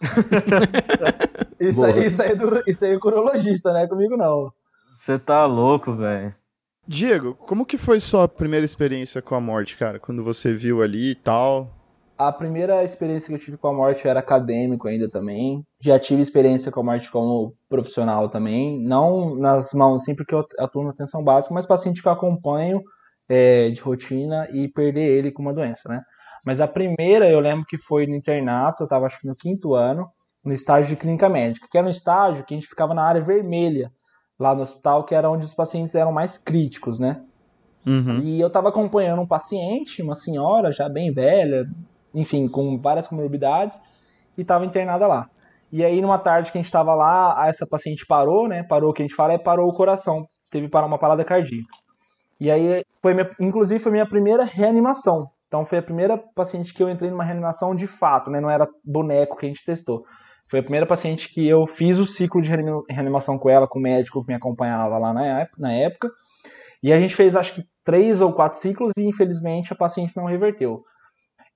[1.58, 3.88] isso, aí, isso, aí é do, isso aí é curologista, né?
[3.88, 4.52] Comigo não.
[4.92, 6.32] Você tá louco, velho.
[6.90, 10.00] Diego, como que foi sua primeira experiência com a morte, cara?
[10.00, 11.68] Quando você viu ali e tal?
[12.16, 15.62] A primeira experiência que eu tive com a morte era acadêmico ainda também.
[15.82, 18.82] Já tive experiência com a morte como profissional também.
[18.82, 22.80] Não nas mãos, assim, porque eu atuo na atenção básica, mas paciente que eu acompanho
[23.28, 26.00] é, de rotina e perder ele com uma doença, né?
[26.46, 29.74] Mas a primeira eu lembro que foi no internato, eu estava acho que no quinto
[29.74, 30.08] ano,
[30.42, 33.20] no estágio de clínica médica, que era um estágio que a gente ficava na área
[33.20, 33.92] vermelha
[34.38, 37.22] lá no hospital, que era onde os pacientes eram mais críticos, né?
[37.86, 38.20] Uhum.
[38.20, 41.66] E eu estava acompanhando um paciente, uma senhora já bem velha,
[42.14, 43.80] enfim, com várias comorbidades,
[44.36, 45.28] e estava internada lá.
[45.70, 48.62] E aí, numa tarde que a gente estava lá, essa paciente parou, né?
[48.62, 51.68] Parou, o que a gente fala é parou o coração, teve uma parada cardíaca.
[52.40, 55.30] E aí, foi minha, inclusive, foi minha primeira reanimação.
[55.48, 58.38] Então foi a primeira paciente que eu entrei numa reanimação de fato, né?
[58.38, 60.04] Não era boneco que a gente testou.
[60.48, 62.50] Foi a primeira paciente que eu fiz o ciclo de
[62.88, 66.10] reanimação com ela, com o médico que me acompanhava lá na época.
[66.82, 70.24] E a gente fez acho que três ou quatro ciclos e infelizmente a paciente não
[70.24, 70.84] reverteu.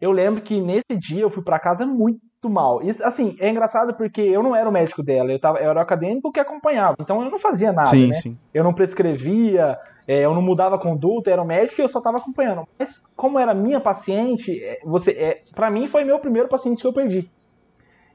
[0.00, 2.20] Eu lembro que nesse dia eu fui para casa muito
[2.50, 2.82] mal.
[2.82, 5.78] Isso, assim, é engraçado porque eu não era o médico dela, eu, tava, eu era
[5.78, 6.96] o acadêmico que acompanhava.
[7.00, 8.14] Então eu não fazia nada, sim, né?
[8.14, 8.36] Sim.
[8.52, 9.78] Eu não prescrevia,
[10.08, 12.66] é, eu não mudava a conduta, era o médico e eu só estava acompanhando.
[12.76, 16.86] Mas como era minha paciente, é, você, é, para mim foi meu primeiro paciente que
[16.86, 17.30] eu perdi.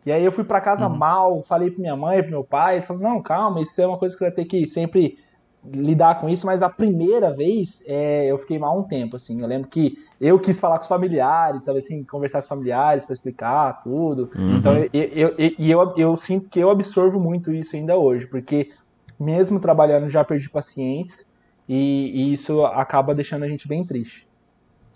[0.07, 0.95] E aí eu fui para casa uhum.
[0.95, 4.15] mal, falei para minha mãe, para meu pai, falei, não, calma, isso é uma coisa
[4.15, 5.17] que você vai ter que sempre
[5.65, 9.41] lidar com isso, mas a primeira vez é, eu fiquei mal um tempo, assim.
[9.41, 13.03] Eu lembro que eu quis falar com os familiares, sabe assim, conversar com os familiares
[13.03, 14.31] para explicar tudo.
[14.33, 14.55] Uhum.
[14.55, 18.71] Então, eu, eu, eu, eu, eu sinto que eu absorvo muito isso ainda hoje, porque
[19.19, 21.29] mesmo trabalhando já perdi pacientes
[21.67, 24.25] e, e isso acaba deixando a gente bem triste.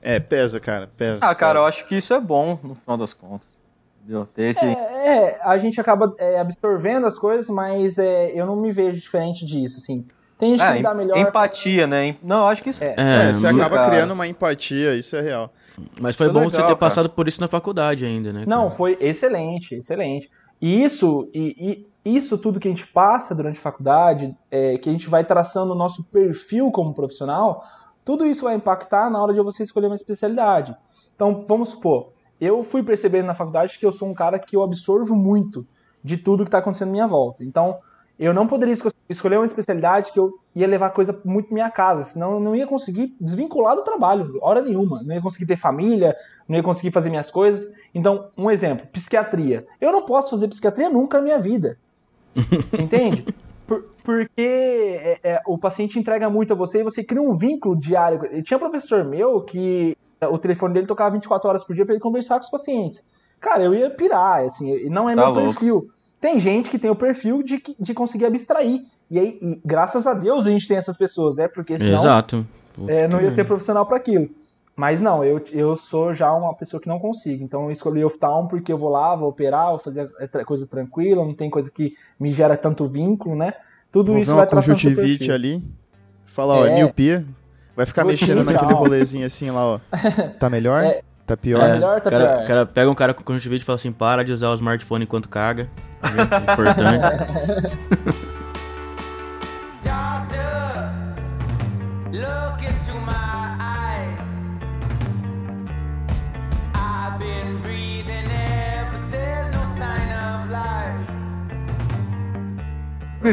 [0.01, 1.19] É, pesa, cara, pesa.
[1.25, 1.63] Ah, cara, pesa.
[1.63, 3.59] eu acho que isso é bom, no final das contas.
[4.03, 4.27] Entendeu?
[4.33, 4.65] Ter esse...
[4.65, 8.99] é, é, a gente acaba é, absorvendo as coisas, mas é, eu não me vejo
[8.99, 10.05] diferente disso, assim.
[10.37, 11.17] Tem gente é, que lidar melhor.
[11.17, 12.15] Empatia, né?
[12.23, 12.95] Não, acho que isso é.
[12.97, 13.89] é você acaba cara.
[13.91, 15.53] criando uma empatia, isso é real.
[15.99, 16.75] Mas foi isso bom legal, você ter cara.
[16.75, 18.43] passado por isso na faculdade ainda, né?
[18.47, 20.31] Não, foi excelente, excelente.
[20.59, 24.89] E isso, e, e, isso tudo que a gente passa durante a faculdade, é, que
[24.89, 27.63] a gente vai traçando o nosso perfil como profissional,
[28.03, 30.75] tudo isso vai impactar na hora de você escolher uma especialidade.
[31.15, 32.10] Então, vamos supor,
[32.41, 35.65] eu fui percebendo na faculdade que eu sou um cara que eu absorvo muito
[36.03, 37.43] de tudo que está acontecendo à minha volta.
[37.43, 37.77] Então,
[38.17, 38.75] eu não poderia
[39.07, 42.55] escolher uma especialidade que eu ia levar coisa muito pra minha casa, senão eu não
[42.55, 45.03] ia conseguir desvincular do trabalho, hora nenhuma.
[45.03, 46.15] Não ia conseguir ter família,
[46.47, 47.71] não ia conseguir fazer minhas coisas.
[47.93, 49.67] Então, um exemplo, psiquiatria.
[49.79, 51.77] Eu não posso fazer psiquiatria nunca na minha vida.
[52.79, 53.25] Entende?
[53.67, 57.75] Por, porque é, é, o paciente entrega muito a você e você cria um vínculo
[57.75, 58.25] diário.
[58.31, 59.95] Eu tinha um professor meu que
[60.29, 63.03] o telefone dele tocava 24 horas por dia para ele conversar com os pacientes.
[63.39, 65.41] Cara, eu ia pirar, assim, não é tá meu louco.
[65.41, 65.89] perfil.
[66.19, 68.83] Tem gente que tem o perfil de, de conseguir abstrair.
[69.09, 71.47] E aí, e, graças a Deus, a gente tem essas pessoas, né?
[71.47, 72.45] Porque senão Exato.
[72.87, 74.29] É, não ia ter profissional para aquilo.
[74.75, 77.43] Mas não, eu, eu sou já uma pessoa que não consigo.
[77.43, 80.09] Então eu escolhi oftalmo porque eu vou lá, vou operar, vou fazer
[80.45, 83.53] coisa tranquila, não tem coisa que me gera tanto vínculo, né?
[83.91, 85.61] Tudo vou isso vai traçando conjuntivite ali.
[86.25, 87.25] Fala, ó, é, miopia.
[87.75, 89.79] Vai ficar mexendo naquele rolezinho assim lá, ó.
[90.39, 90.83] Tá melhor?
[90.83, 91.61] É, Tá pior?
[91.63, 92.47] É, melhor, tá cara, pior.
[92.47, 95.29] cara pega um cara com conjuntivite e fala assim, para de usar o smartphone enquanto
[95.29, 95.69] caga.
[96.03, 97.05] É importante.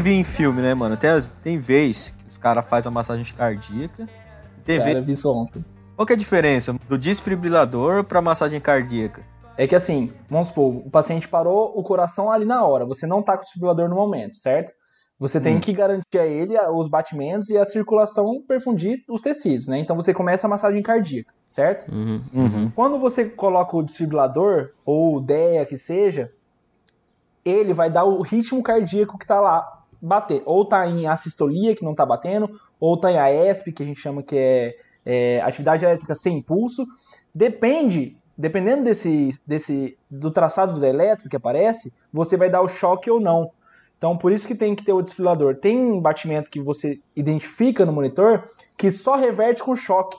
[0.09, 0.97] vi em filme, né, mano?
[0.97, 4.09] Tem, as, tem vez que os caras fazem a massagem cardíaca.
[4.69, 5.65] Tem cara, vi ontem.
[5.97, 9.23] Qual que é a diferença do desfibrilador para massagem cardíaca?
[9.57, 13.23] É que assim, vamos supor, o paciente parou o coração ali na hora, você não
[13.23, 14.71] tá com o desfibrilador no momento, certo?
[15.19, 15.61] Você tem hum.
[15.61, 19.79] que garantir a ele os batimentos e a circulação perfundir os tecidos, né?
[19.79, 21.91] Então você começa a massagem cardíaca, certo?
[21.91, 22.21] Uhum.
[22.33, 22.71] Uhum.
[22.77, 26.31] Quando você coloca o desfibrilador, ou DEA que seja,
[27.43, 30.43] ele vai dar o ritmo cardíaco que tá lá bater.
[30.45, 34.01] Ou tá em assistolia, que não tá batendo, ou tá em AESP, que a gente
[34.01, 34.75] chama que é
[35.09, 36.87] é, atividade elétrica sem impulso.
[37.35, 43.11] Depende, dependendo desse, desse do traçado da elétrica que aparece, você vai dar o choque
[43.11, 43.51] ou não.
[43.97, 45.57] Então, por isso que tem que ter o desfibrilador.
[45.57, 48.45] Tem um batimento que você identifica no monitor
[48.77, 50.19] que só reverte com choque.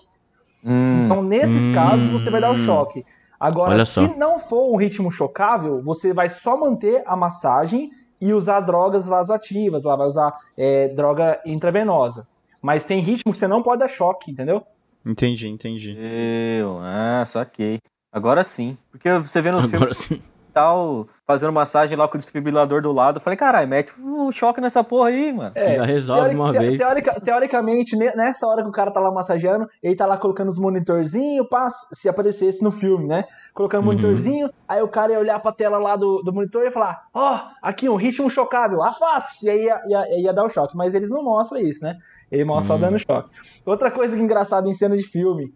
[0.65, 3.05] Hum, então, nesses hum, casos, você vai dar o choque.
[3.39, 7.89] Agora, se não for um ritmo chocável, você vai só manter a massagem
[8.21, 12.27] e usar drogas vasoativas, lá vai usar é, droga intravenosa.
[12.61, 14.63] Mas tem ritmo que você não pode dar choque, entendeu?
[15.07, 15.97] Entendi, entendi.
[15.97, 17.79] Eu, ah, saquei.
[18.11, 18.77] Agora sim.
[18.91, 20.21] Porque você vê nos Agora filmes sim.
[20.59, 24.59] Tal, fazendo massagem lá com o desfibrilador do lado, eu falei, caralho, mete um choque
[24.59, 25.51] nessa porra aí, mano.
[25.55, 26.77] É, Já resolve uma te, vez.
[26.77, 30.59] Teorica, teoricamente, nessa hora que o cara tá lá massageando, ele tá lá colocando os
[30.59, 33.23] monitorzinhos, pá, se aparecesse no filme, né?
[33.53, 33.93] Colocando uhum.
[33.93, 37.03] monitorzinho, aí o cara ia olhar pra tela lá do, do monitor e ia falar,
[37.13, 40.75] ó, oh, aqui um ritmo chocável, afaste, e aí ia, ia, ia dar o choque.
[40.75, 41.95] Mas eles não mostram isso, né?
[42.29, 42.79] Ele mostra hum.
[42.79, 43.29] só dando choque.
[43.65, 45.53] Outra coisa que engraçada em cena de filme.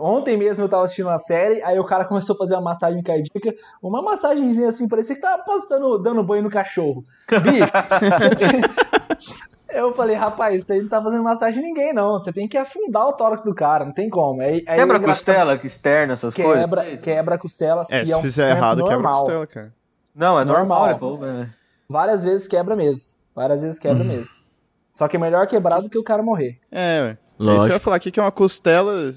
[0.00, 3.02] Ontem mesmo eu tava assistindo uma série, aí o cara começou a fazer uma massagem
[3.02, 7.04] cardíaca, uma massagenzinha assim, parecia que tava passando, dando banho no cachorro.
[7.28, 7.70] Bicho!
[9.72, 12.18] eu falei, rapaz, isso aí não tá fazendo massagem em ninguém, não.
[12.18, 14.40] Você tem que afundar o tórax do cara, não tem como.
[14.40, 17.00] Aí, aí quebra a costela externa, essas quebra, coisas?
[17.00, 17.84] Quebra a costela.
[17.90, 18.96] É, se é um fizer errado, normal.
[18.96, 19.72] quebra a costela, cara.
[20.14, 20.98] Não, é normal.
[20.98, 21.24] normal.
[21.24, 21.48] É.
[21.88, 23.16] Várias vezes quebra mesmo.
[23.34, 24.06] Várias vezes quebra hum.
[24.06, 24.28] mesmo.
[24.94, 26.58] Só que é melhor quebrar do que o cara morrer.
[26.70, 27.18] É, ué.
[27.38, 27.50] Lógico.
[27.50, 29.10] É isso que eu ia falar aqui, que é uma costela.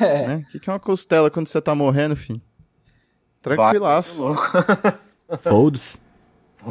[0.00, 0.26] É.
[0.26, 0.36] Né?
[0.36, 2.40] O que, que é uma costela quando você tá morrendo, filho?
[3.42, 4.22] Tranquilaço.
[5.42, 6.00] Folds.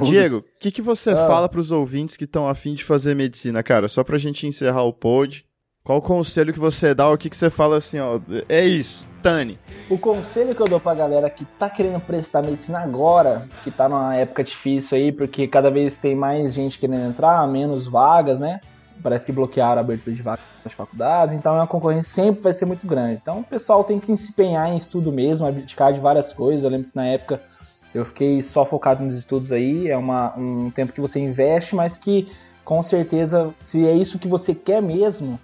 [0.02, 1.28] Diego, o que, que você ah.
[1.28, 3.88] fala pros ouvintes que estão afim de fazer medicina, cara?
[3.88, 5.46] Só pra gente encerrar o pod.
[5.84, 7.10] Qual o conselho que você dá?
[7.10, 8.20] O que, que você fala assim, ó?
[8.48, 9.60] É isso, Tani.
[9.90, 13.90] O conselho que eu dou pra galera que tá querendo prestar medicina agora, que tá
[13.90, 18.62] numa época difícil aí, porque cada vez tem mais gente querendo entrar, menos vagas, né?
[19.04, 22.66] Parece que bloquearam a abertura de vagas nas faculdades, então a concorrência sempre vai ser
[22.66, 23.20] muito grande.
[23.22, 26.64] Então o pessoal tem que se empenhar em estudo mesmo, abdicar de várias coisas.
[26.64, 27.42] Eu lembro que na época
[27.94, 32.00] eu fiquei só focado nos estudos aí, é uma, um tempo que você investe, mas
[32.00, 32.32] que
[32.64, 35.40] com certeza, se é isso que você quer mesmo,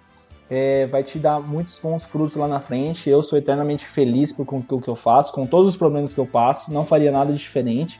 [0.50, 3.10] é, vai te dar muitos bons frutos lá na frente.
[3.10, 6.26] Eu sou eternamente feliz com o que eu faço, com todos os problemas que eu
[6.26, 8.00] passo, não faria nada diferente.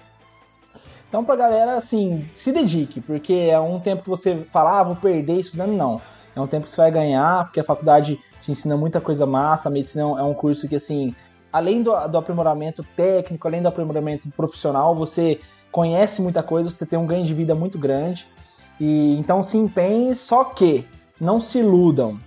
[1.10, 4.96] Então, pra galera, assim, se dedique, porque é um tempo que você fala, ah, vou
[4.96, 6.00] perder estudando, não.
[6.36, 9.70] É um tempo que você vai ganhar, porque a faculdade te ensina muita coisa massa,
[9.70, 11.16] a medicina é um curso que, assim,
[11.52, 15.40] além do, do aprimoramento técnico, além do aprimoramento profissional, você
[15.72, 18.28] conhece muita coisa, você tem um ganho de vida muito grande.
[18.80, 20.86] E então se empenhe, só que
[21.20, 22.20] não se iludam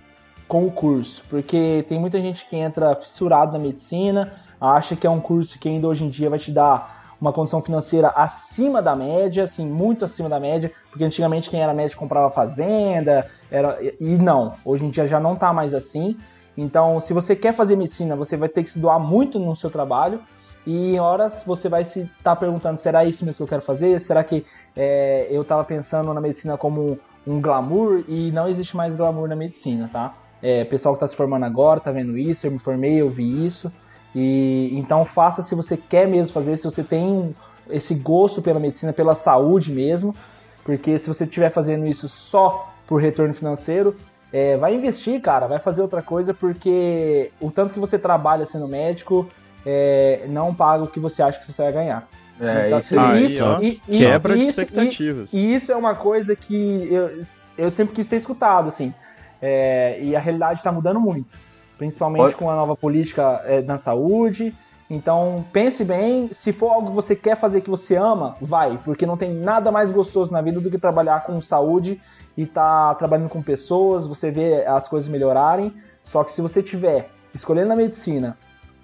[0.47, 5.09] com o curso, porque tem muita gente que entra fissurado na medicina, acha que é
[5.09, 8.93] um curso que ainda hoje em dia vai te dar uma condição financeira acima da
[8.97, 14.15] média, assim, muito acima da média, porque antigamente quem era médico comprava fazenda, era e
[14.17, 16.17] não, hoje em dia já não tá mais assim.
[16.57, 19.69] Então, se você quer fazer medicina, você vai ter que se doar muito no seu
[19.69, 20.19] trabalho
[20.67, 23.61] e em horas você vai se estar tá perguntando: será isso mesmo que eu quero
[23.61, 24.01] fazer?
[24.01, 24.45] Será que
[24.75, 29.35] é, eu estava pensando na medicina como um glamour e não existe mais glamour na
[29.35, 30.13] medicina, tá?
[30.41, 33.45] É, pessoal que está se formando agora está vendo isso, eu me formei, eu vi
[33.47, 33.71] isso.
[34.15, 37.35] E então faça se você quer mesmo fazer, se você tem
[37.69, 40.15] esse gosto pela medicina, pela saúde mesmo,
[40.63, 43.95] porque se você estiver fazendo isso só por retorno financeiro,
[44.31, 48.67] é, vai investir, cara, vai fazer outra coisa, porque o tanto que você trabalha sendo
[48.67, 49.29] médico
[49.65, 52.07] é, não paga o que você acha que você vai ganhar.
[52.41, 55.31] É, então, isso, aí, isso, ó, e, quebra de expectativas.
[55.31, 57.21] E, e, isso é uma coisa que eu,
[57.57, 58.93] eu sempre quis ter escutado, assim.
[59.41, 61.37] É, e a realidade está mudando muito,
[61.83, 62.35] principalmente Pode...
[62.35, 64.55] com a nova política é, na saúde.
[64.89, 69.05] Então pense bem, se for algo que você quer fazer que você ama, vai, porque
[69.05, 71.99] não tem nada mais gostoso na vida do que trabalhar com saúde
[72.37, 75.73] e tá trabalhando com pessoas, você vê as coisas melhorarem.
[76.01, 78.37] Só que se você tiver escolhendo a medicina,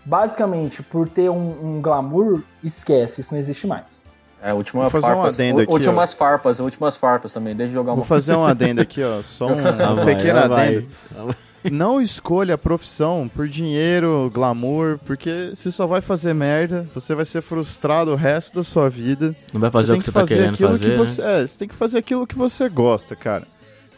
[0.04, 4.04] basicamente por ter um, um glamour, esquece, isso não existe mais.
[4.42, 6.18] É, última Vou fazer farpas, um adendo aqui, últimas ó.
[6.18, 7.98] farpas, últimas farpas também, deixa eu jogar uma.
[7.98, 10.88] Vou fazer um adendo aqui, ó, só um, um pequeno adendo.
[11.72, 17.26] Não escolha a profissão por dinheiro, glamour, porque você só vai fazer merda, você vai
[17.26, 19.36] ser frustrado o resto da sua vida.
[19.54, 20.92] Não vai fazer o que, que você tá querendo fazer.
[20.92, 21.42] Que você, né?
[21.42, 23.46] é, você tem que fazer aquilo que você gosta, cara.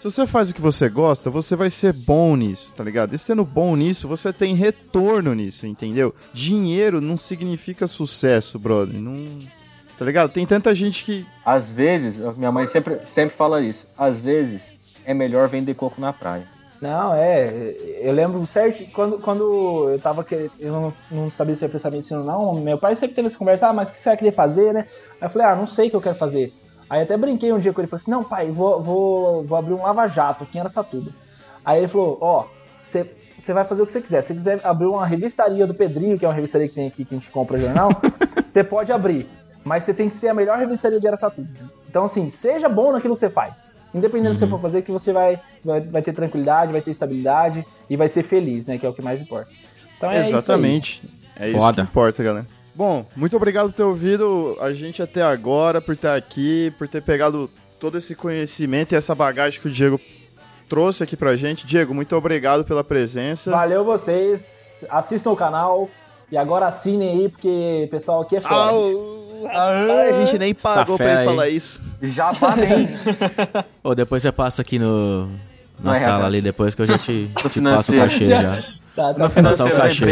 [0.01, 3.13] Se você faz o que você gosta, você vai ser bom nisso, tá ligado?
[3.13, 6.15] E sendo bom nisso, você tem retorno nisso, entendeu?
[6.33, 8.99] Dinheiro não significa sucesso, brother.
[8.99, 9.27] Não.
[9.99, 10.31] Tá ligado?
[10.31, 11.23] Tem tanta gente que.
[11.45, 13.87] Às vezes, minha mãe sempre, sempre fala isso.
[13.95, 16.47] Às vezes é melhor vender coco na praia.
[16.81, 17.45] Não, é.
[17.99, 20.51] Eu lembro certo quando, quando eu tava querendo.
[20.59, 22.61] Eu não, não sabia se ia prestar medicina ou não.
[22.61, 24.87] Meu pai sempre teve essa conversa, ah, mas o que você vai querer fazer, né?
[25.21, 26.51] Aí eu falei, ah, não sei o que eu quero fazer.
[26.89, 29.73] Aí até brinquei um dia com ele, falei assim, não, pai, vou, vou, vou abrir
[29.73, 31.11] um lava-jato aqui em Aracatuba.
[31.63, 32.45] Aí ele falou, ó,
[32.81, 33.07] você
[33.37, 34.21] você vai fazer o que você quiser.
[34.21, 37.03] Se você quiser abrir uma revistaria do Pedrinho, que é uma revistaria que tem aqui
[37.03, 37.89] que a gente compra jornal,
[38.45, 39.27] você pode abrir.
[39.63, 41.47] Mas você tem que ser a melhor revistaria de Aracatuba.
[41.89, 43.75] Então, assim, seja bom naquilo que você faz.
[43.93, 44.31] Independente uhum.
[44.31, 44.49] do que você uhum.
[44.51, 48.23] for fazer, que você vai, vai, vai ter tranquilidade, vai ter estabilidade e vai ser
[48.23, 48.77] feliz, né?
[48.77, 49.51] Que é o que mais importa.
[49.97, 51.03] Então é Exatamente.
[51.03, 51.73] Isso é isso Foda.
[51.75, 52.47] que importa, galera.
[52.73, 57.01] Bom, muito obrigado por ter ouvido a gente até agora, por estar aqui, por ter
[57.01, 59.99] pegado todo esse conhecimento e essa bagagem que o Diego
[60.69, 61.67] trouxe aqui pra gente.
[61.67, 63.51] Diego, muito obrigado pela presença.
[63.51, 64.41] Valeu vocês.
[64.89, 65.89] Assistam o canal
[66.31, 69.20] e agora assinem aí, porque o pessoal aqui é foda.
[69.49, 71.25] Ah, a gente nem pagou pra ele aí.
[71.25, 71.81] falar isso.
[72.01, 72.87] Já nem.
[73.83, 75.29] Ou depois você passa aqui no,
[75.79, 78.63] na é sala ali, depois que eu já te, te passo o cachê já.
[78.93, 79.23] Tá, tá.
[79.23, 80.05] No financeiro o cachê.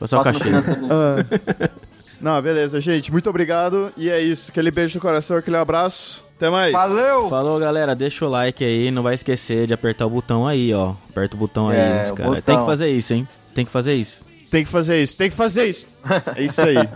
[0.00, 0.48] Passar o cachê.
[0.90, 1.70] Ah.
[2.18, 3.12] Não, beleza, gente.
[3.12, 3.92] Muito obrigado.
[3.96, 4.50] E é isso.
[4.50, 6.24] Aquele beijo no coração, aquele abraço.
[6.36, 6.72] Até mais.
[6.72, 7.28] Valeu!
[7.28, 7.94] Falou, galera.
[7.94, 8.90] Deixa o like aí.
[8.90, 10.94] Não vai esquecer de apertar o botão aí, ó.
[11.10, 12.40] Aperta o botão aí, é, cara.
[12.40, 13.28] Tem que fazer isso, hein?
[13.54, 14.24] Tem que fazer isso.
[14.50, 15.18] Tem que fazer isso.
[15.18, 15.86] Tem que fazer isso.
[16.34, 16.76] É isso aí.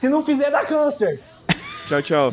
[0.00, 1.20] Se não fizer, dá câncer.
[1.86, 2.30] Tchau, tchau.